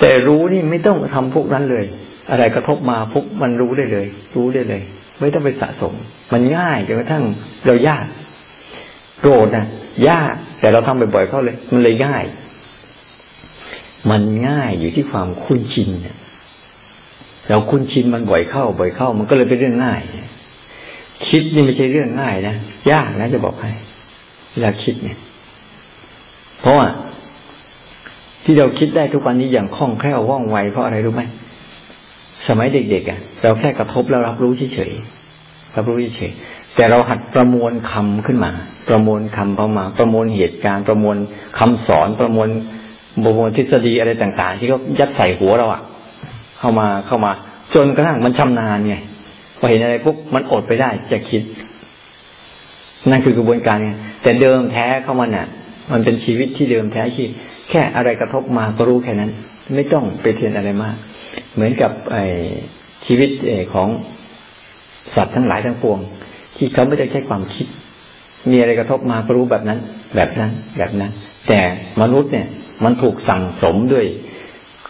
[0.00, 1.84] แต่รู้นี่ไม่ต้องทำพวกนั้นเลย
[2.30, 4.82] อะไรกระทบมาปุ๊บมันรู้ได้เลย รู้ได้เลย
[5.20, 5.92] ไม่ต้องไปสะสม
[6.32, 7.24] มันง่ายจนกระทั่ง
[7.66, 8.04] เรายาก
[9.22, 9.66] โกรธนะ
[10.08, 12.24] ยากแต่เราทำบ่อยๆเข้าเลย มันเลยง่าย
[14.10, 15.90] มันง่ายอยู่ที่ความคุ้นชิน
[17.48, 20.00] เราคุ้นชินมันบ่อยเข้า บ่อยเข้า มันก็เลยเป็นเรื่องง่าย
[21.26, 22.54] คิดนี่ไม่ใช่เรื่องง่ายนะ
[22.90, 23.70] ยากนะจะบอกให้
[24.50, 25.18] เวลาคิดเนี่ย
[26.60, 26.86] เพราะว่า
[28.44, 31.22] ที่เราคิดได้ทุกวันนี้อย่างคล่องแคล่วว่องไวเพราะอะไรรู้ไหม
[32.48, 38.50] สมัยเด็กๆอะ เราแค่กระทบแล้วรับรู้เฉยๆรับรู้เฉยๆแต่เราหัดประมวลคำขึ้นมา
[38.88, 41.16] ประมวลคำประมา ประมวลเหตุการณ์ประมวล
[41.58, 42.48] คำสอนประมวล
[43.24, 45.82] ประมวลทฤษฎีอะไรต่าง ๆ ที่เขายัดใส่หัวเราอะ
[46.58, 47.32] เข้ามาเข้ามา
[47.74, 48.94] จนกระทั่งมันชำนาญไง
[49.58, 51.42] พอเห็นอะไรปุ๊บมันอดไปได้จะคิด
[53.10, 53.90] นั่นคือกระบวนการไง
[54.22, 55.46] แต่เดิมแท้เข้ามันอะ
[55.92, 57.26] มันเป็นชีวิตที่เดิมแท้ที่
[57.70, 59.30] แค่อะไรกระทบมาก็รู้แค่นั้น
[59.74, 60.96] ไม่ต้องไปเทียนอะไรมาก
[61.54, 62.16] เหมือนกับไอ
[63.06, 63.30] ชีวิต
[63.74, 63.88] ของ
[65.14, 65.98] สัตว์ทั้งหลายทั้งปวง
[66.56, 67.66] ที่เขาไม่ได้ใช้ความคิด
[68.50, 69.78] มีอะไรกระทบมาก็รู้แบบนั้น
[70.14, 71.12] แบบนั้นแบบนั้น
[71.48, 71.60] แต่
[72.02, 72.46] มนุษย์เนี่ย
[72.84, 74.06] มันถูกสั่งสมด้วย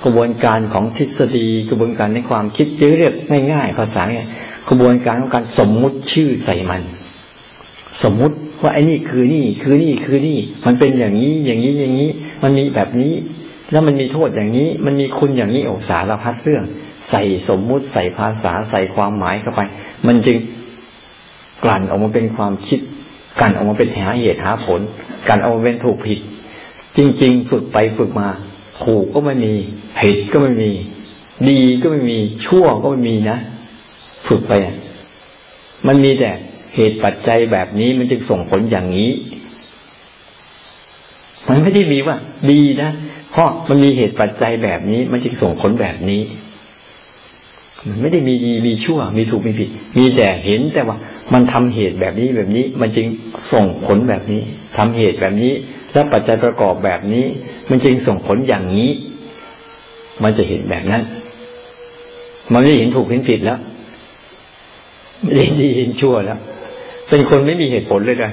[0.04, 2.66] กระบวนการของทฤษฎีกระบวนการในความคิด
[2.98, 3.14] เรียก
[3.52, 4.26] ง่ายๆภาษาเนี่ย
[4.68, 6.82] กระบวนการของการสมมุติชื่อใส่มัน
[8.02, 12.08] สมมุติว่าไอ้นี่คือนี่คือนี่คือนี่ มันเป็นอย่างนี้อย่างนี้อย่างนี้
[12.42, 13.12] มันมีแบบนี้
[13.70, 16.64] แล้วมันมีโทษอย่างนี้ มันมีคุณอย่างนี้โอ้สารพัดเรื่อง
[17.10, 19.60] ใส่สมมุติใส่ภาษาใส่ความหมายเข้าไป
[20.06, 20.36] มันจึง
[21.64, 22.80] กลั่นออกมาเป็นความคิด
[23.40, 24.80] กลั่นออกมาเป็นหาเหตุหาผล
[25.28, 26.18] กลั่นออกมาเป็นถูกผิด
[26.96, 28.28] จริง ๆ ฝึกไปฝึกมา
[28.84, 29.54] ถูกก็ไม่มี
[29.98, 30.72] ผิดก็ไม่มี
[31.48, 33.38] ดีก็ไม่มีชั่วก็ไม่มีนะ
[34.28, 34.76] ฝึกไปอะ
[35.86, 36.30] มันมีแต่
[36.74, 39.10] เหตุปัจจัยแบบนี้มันจึงส่งผลอย่างนี้
[41.50, 42.16] มันไม่ได้มีว่า
[42.50, 42.90] ดีนะ
[43.32, 46.22] เพราะมันมีเหตุปัจจัยแบบนี้ มันจึงส่งผลแบบนี้
[47.86, 50.96] มันไม่ได้มีดีมีชั่ว มีถูกมีผิด มีแต่เห็นแต่ว่า
[51.32, 53.06] มันทำเหตุแบบนี้แบบนี้ มันจึง
[53.52, 54.40] ส่งผลแบบนี้
[54.76, 55.52] ทำเหตุแบบนี้
[55.92, 57.24] แล้วปัจจัยประกอบแบบนี้
[57.70, 58.90] มันจึงส่งผลอย่างนี้
[60.22, 61.02] มันจะเห็นแบบนั้น
[62.52, 63.58] มันไม่เห็นถูกเห็นผิดแล้ว
[65.22, 66.38] ไม่ได้ดีเห็นชั่วแล้ว
[67.08, 68.32] เป็นคนไม่มีเหตุผลเลยนะ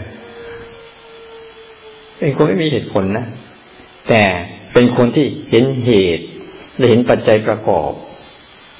[2.19, 3.25] เป็นคนไม่มีเหตุผลนะ
[4.09, 4.23] แต่
[4.73, 6.25] เป็นคนที่เห็นเหตุ
[6.77, 7.91] และเห็นปัจจัยประกอบ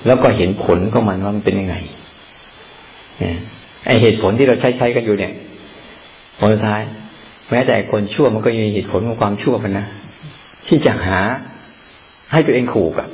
[0.06, 1.76] แล้วก็เห็นผลของมันว่ามันเป็นยังไง
[3.86, 5.34] ไอเหตุผลที่เราใช้ใช้กันอยู่เนี่ย
[6.40, 6.82] ผลท้าย
[7.50, 9.86] แม้แต่คนชั่วมันก็มีเหตุผลของความชั่วกันนะ
[10.68, 11.20] ที่จะหา
[12.32, 13.08] ให้ตัวเองขู่กับ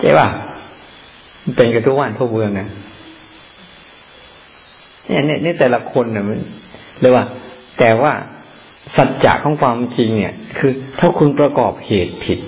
[0.00, 0.28] ใช่ป่ะ
[1.56, 2.68] เป็นกันทุกวันทั่วเมืองนะ
[5.08, 6.38] เนี่ยเนี่ยนี่แต่ละคนเนี่ยมัน
[7.00, 7.24] เรียกว่า
[7.78, 8.12] แต่ว่า
[8.96, 12.38] สัจจะของความจริงเนี่ย คือ ถ้าคุณประกอบเหตุผิด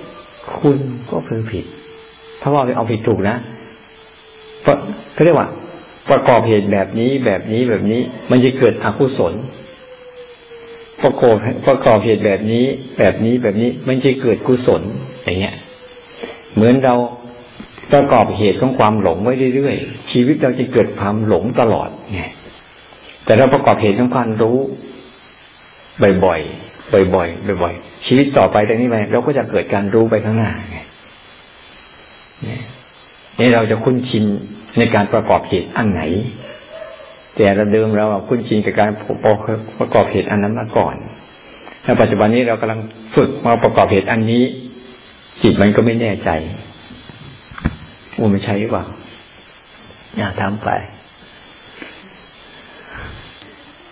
[0.58, 0.78] คุณ
[1.12, 1.64] ก็คือผิด
[2.40, 3.36] ถ้าว่าเอาผิดถูกนะ
[4.62, 4.76] เพราะ
[5.12, 5.48] เขาเรียกว่า
[6.10, 9.34] ประกอบเหตุแบบนี้แบบนี้แบบนี้ มันจะเกิดอกุศล
[11.02, 11.36] ประกอบ
[11.68, 12.64] ประกอบเหตุแบบนี้
[12.98, 14.82] แบบนี้แบบนี้ มันจะเกิดกุศล
[15.24, 15.56] อย่างเงี้ย
[16.54, 16.94] เหมือนเรา
[17.92, 22.22] ประกอบเหตุของความหลงไว้เรื่อยๆชีวิตเราจะเกิดความหลงตลอดไง
[23.24, 24.58] แต่เราประกอบเหตุของความรู้
[26.02, 30.78] บ่อยๆบ่อยๆบ่อยๆชีวิตต่อไปจากนี้ไปเราก็จะเกิดการรู้ไปข้างหน้าไง
[33.40, 34.24] นี่เราจะคุ้นชิน
[34.78, 36.02] ในการประกอบเหตุอันไหน
[37.36, 38.90] แต่เราเดิมเราคุ้นชินกับการ
[39.80, 40.94] ประกอบเหตุอันนั้นมาก่อน
[41.84, 42.80] แลปัจจุบันนี้เรากำลัง
[43.16, 44.42] ฝึกมาประกอบเหตุอันนี้
[45.42, 46.30] จิตมันก็ไม่แน่ใจ
[48.18, 48.84] ว่ามันใช่หรือเปล่า
[50.16, 50.68] อย่าทำไป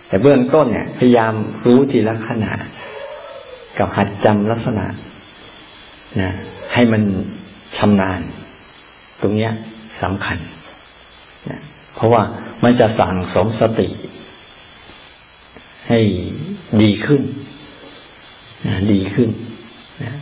[0.08, 1.34] แต่เบื้องต้นเนี่ย พยายาม
[1.66, 2.52] รู้ทีละขณะ
[3.78, 4.86] กับหัดจำลักษณะ
[6.20, 6.30] นะ
[6.72, 7.02] ให้มัน
[7.76, 8.20] ชำนาญ
[9.20, 9.52] ตรงเนี้ย
[10.02, 10.38] สำคัญ
[11.50, 11.60] นะ
[11.94, 12.22] เพราะว่า
[12.64, 13.88] มันจะสั่งสมสติ
[15.88, 16.00] ให้
[16.82, 17.22] ดีขึ้น
[18.66, 19.28] นะดีขึ้น
[20.02, 20.12] นะ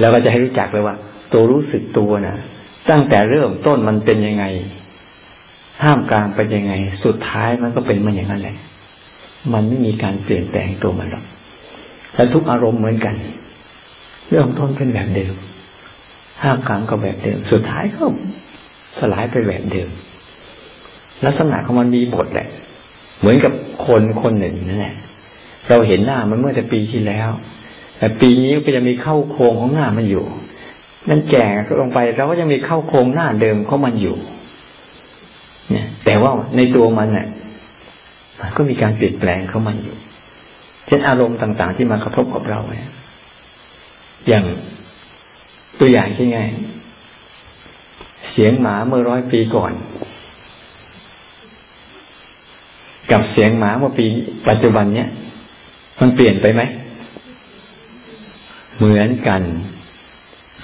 [0.00, 0.96] แล้วก็จะให้รู้จักเลยว่า
[1.32, 2.36] ตัวรู้สึกตัวนะ
[2.90, 4.44] ตั้งแต่เริ่มต้นมันเป็นยังไง
[5.82, 6.72] ห้ามกลางเป็นยังไง
[7.04, 8.56] สุดท้ายมันก็เป็นมันอย่างนั้นแหละ
[9.52, 11.24] มันไม่มีการเปลี่ยนแปลงตัวมันหรอก
[12.14, 13.14] และทุกอารมณ์เหมือนกัน
[14.28, 15.34] เรื่องต้นเป็นแบบเดิม
[16.42, 18.04] ห้ามกลางก็แบบเดิม สุดท้ายก็
[18.98, 19.90] สลายไปแบบเดิม
[21.24, 22.48] ลักษณะของมันมีบทแหละ
[23.20, 23.52] เหมือนกับ
[23.86, 24.96] คนคนหนึ่งนั่นแหละ
[25.68, 27.30] เราเห็นหน้ามันเมื่อแต่ปีที่แล้ว
[27.98, 30.24] แต่ปีนี้ก็จะมีเข้าโครงของหน้ามันอยู่
[31.08, 34.16] มันแก่ก็ลงไปเราก็ยังมีเข้าโครงหน้าเดิมของมันอยู่
[35.70, 37.26] เนี่ย แต่ว่าในตัวมันเนี่ย
[38.40, 39.96] มันก็มีการเปลี่ยนแปลงเข้ามาอยู่
[40.86, 42.88] เช่นอารมณ์ต่าง ๆ ที่มากระทบกับเราเนี่ย
[44.28, 44.44] อย่าง
[45.80, 46.40] ตัวอย่างที่ไง
[48.28, 49.72] เสียงหมาเมื่อร้อยปีก่อน
[53.10, 54.04] กับเสียงหมาเมื่อปี
[54.48, 55.08] ปัจจุบันเนี้ย
[56.00, 56.62] มันเปลี่ยนไปไหม
[58.76, 59.42] เหมือนกัน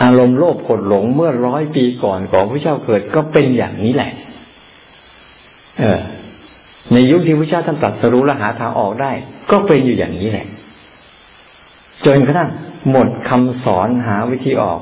[0.03, 4.13] อารมณ์โลภกดหลงเมื่อร้อยปีก่อนของพระเจ้าเกิดก็เป็นอย่างนี้แหละ
[5.81, 6.01] เออ
[6.93, 9.13] ในยุคที่พระเจ้าท่านตรัสรู้และหาทางออกได้
[9.51, 10.47] ก็เป็นอยู่อย่างนี้แหละ
[12.07, 12.51] จนกระทั่ง
[12.91, 14.81] หมดคำสอนหาวิธีออก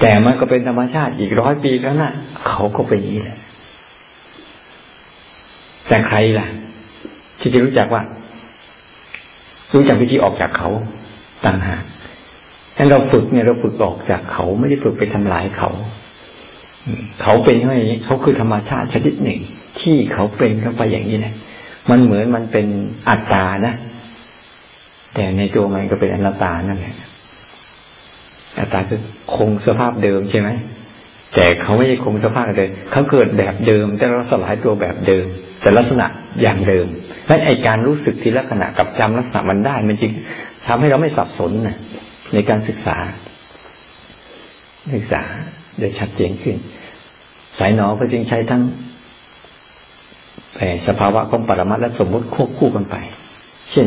[0.00, 2.10] แต่มันก็เป็นธรรมชาติอีกร้อยปีข้างหน้า
[2.48, 3.38] เขาก็เป็นอย่างนี้แหละ
[5.88, 6.46] แต่ใครล่ะ
[7.40, 8.02] ที่จะรู้จักว่า
[9.74, 10.68] รู้จักวิธีออกจากเขา
[11.44, 11.84] ต่างหาก
[12.76, 15.70] ถ้าเราฝึกเนี่ยเราฝึกออกจากเขาไม่ได้ฝึกไปทำลายเขา
[17.22, 19.40] เขาเป็นอย่างนี้เขาคือธรรมชาติชนิดหนึ่ง
[19.80, 21.34] ที่เขาเป็นเข้าไปอย่างนี้นะ
[21.90, 22.66] มันเหมือนมันเป็น
[23.08, 23.74] อัตตานะ
[25.14, 26.94] แต่ในตัวมันก็เป็นอนัตตานั่นแหละ
[28.58, 29.00] อัตตาคือ
[29.36, 30.48] คงสภาพเดิมใช่ไหม
[31.34, 35.26] แต่เขาไม่ใช่คงสภาพเดิมเขาเกิดแบบเดิม แต่เราสลายตัวแบบเดิม
[35.60, 36.06] แต่ลักษณะ
[36.42, 36.86] อย่างเดิม
[37.28, 40.12] นั่นไอการรู้สึกที่ลักษณะกับจำลักษณะมันได้ มันจริง
[40.68, 41.76] ทำให้เราไม่สับสนนะ
[42.32, 42.96] ในการศึกษา
[44.94, 45.22] ศึกษา
[45.78, 46.56] โดยชัดเจนขึ้น
[47.58, 48.62] สายหนอก็จึงใช้ทั้ง
[50.86, 52.96] สภาวะของปรมัตและสมมติควบคู่กันไป
[53.70, 53.86] เช่น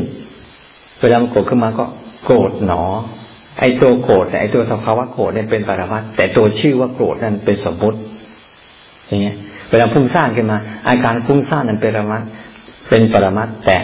[1.01, 1.85] เวลามันโกรธขึ้นมาก็
[2.25, 2.83] โกรธหนอ
[3.59, 7.99] ไอ้ตัวโกรธไอ้ตัวสภาวะโกรธเนี่ยเป็นปรมัตแต่ตัวชื่อว่าโกรธนั่นเป็นสมมติ
[9.07, 9.35] อย่างเงี้ย
[9.69, 12.23] เวลาพุ่งสร้างขึ้นมา อาการพุ่งสร้างนั้นเป็นปรมัต
[12.89, 13.77] เป็นปรมัตแต่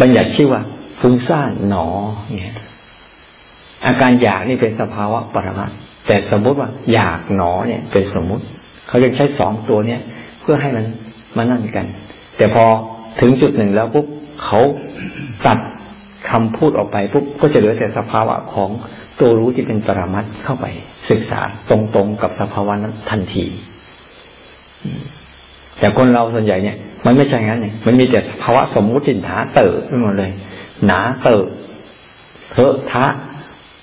[0.00, 0.62] บัญญัติชื่อว่า
[1.00, 1.86] ฟุ้งซ่านหนอ
[2.36, 2.54] เนี่ย
[3.86, 5.70] อาการอยากนี่เป็นสภาวะปรมัต
[6.06, 8.44] แต่สมมติว่าอยากหนอเนี่ยเป็นสมมุติ
[8.88, 10.00] เขาจะใช้สองตัวเนี้ย
[10.40, 10.84] เพื่อให้มัน
[11.36, 11.86] มานั่นกัน
[12.36, 12.64] แต่พอ
[13.20, 14.06] ถึงจุดหนึ่งแล้วปุ๊บ
[14.44, 14.60] เขา
[15.46, 15.58] ตัด
[16.30, 18.70] คำพูดออกไปปุ๊บก็จะเหลือแต่สภาวะของ
[19.20, 20.66] ตัวรู้ที่เป็นปรมัตเข้าไป
[21.10, 23.44] ศึกษาตรงๆกับสภาวะนั้นทันที
[25.78, 30.30] แต่คนเราส่วนใหญ่เนี่ย มันไม่ใช่งั้นเนี่ยมันมีแต่ภาวะสมมุติหนาเติบไปหมดเลย
[30.86, 31.46] หนาเติบ
[32.52, 33.06] เทอะทะ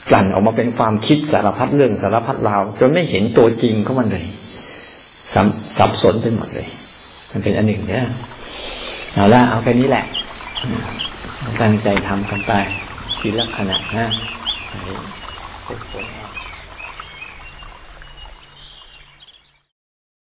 [0.10, 4.26] กลั่นออกมาเป็นความคิดสารพัดเรื่องสารพัดราวจนไม่เห็นตัวจริงของมันเลย
[5.78, 6.68] สับสนไปหมดเลย
[7.32, 8.04] มันเป็นอันหนึ่งเนี่ย
[9.14, 10.06] เอาละเอาแค่นี้แหละ
[11.62, 12.52] ตั้งใจทำกันไป
[13.20, 14.06] ทีละขณะนะ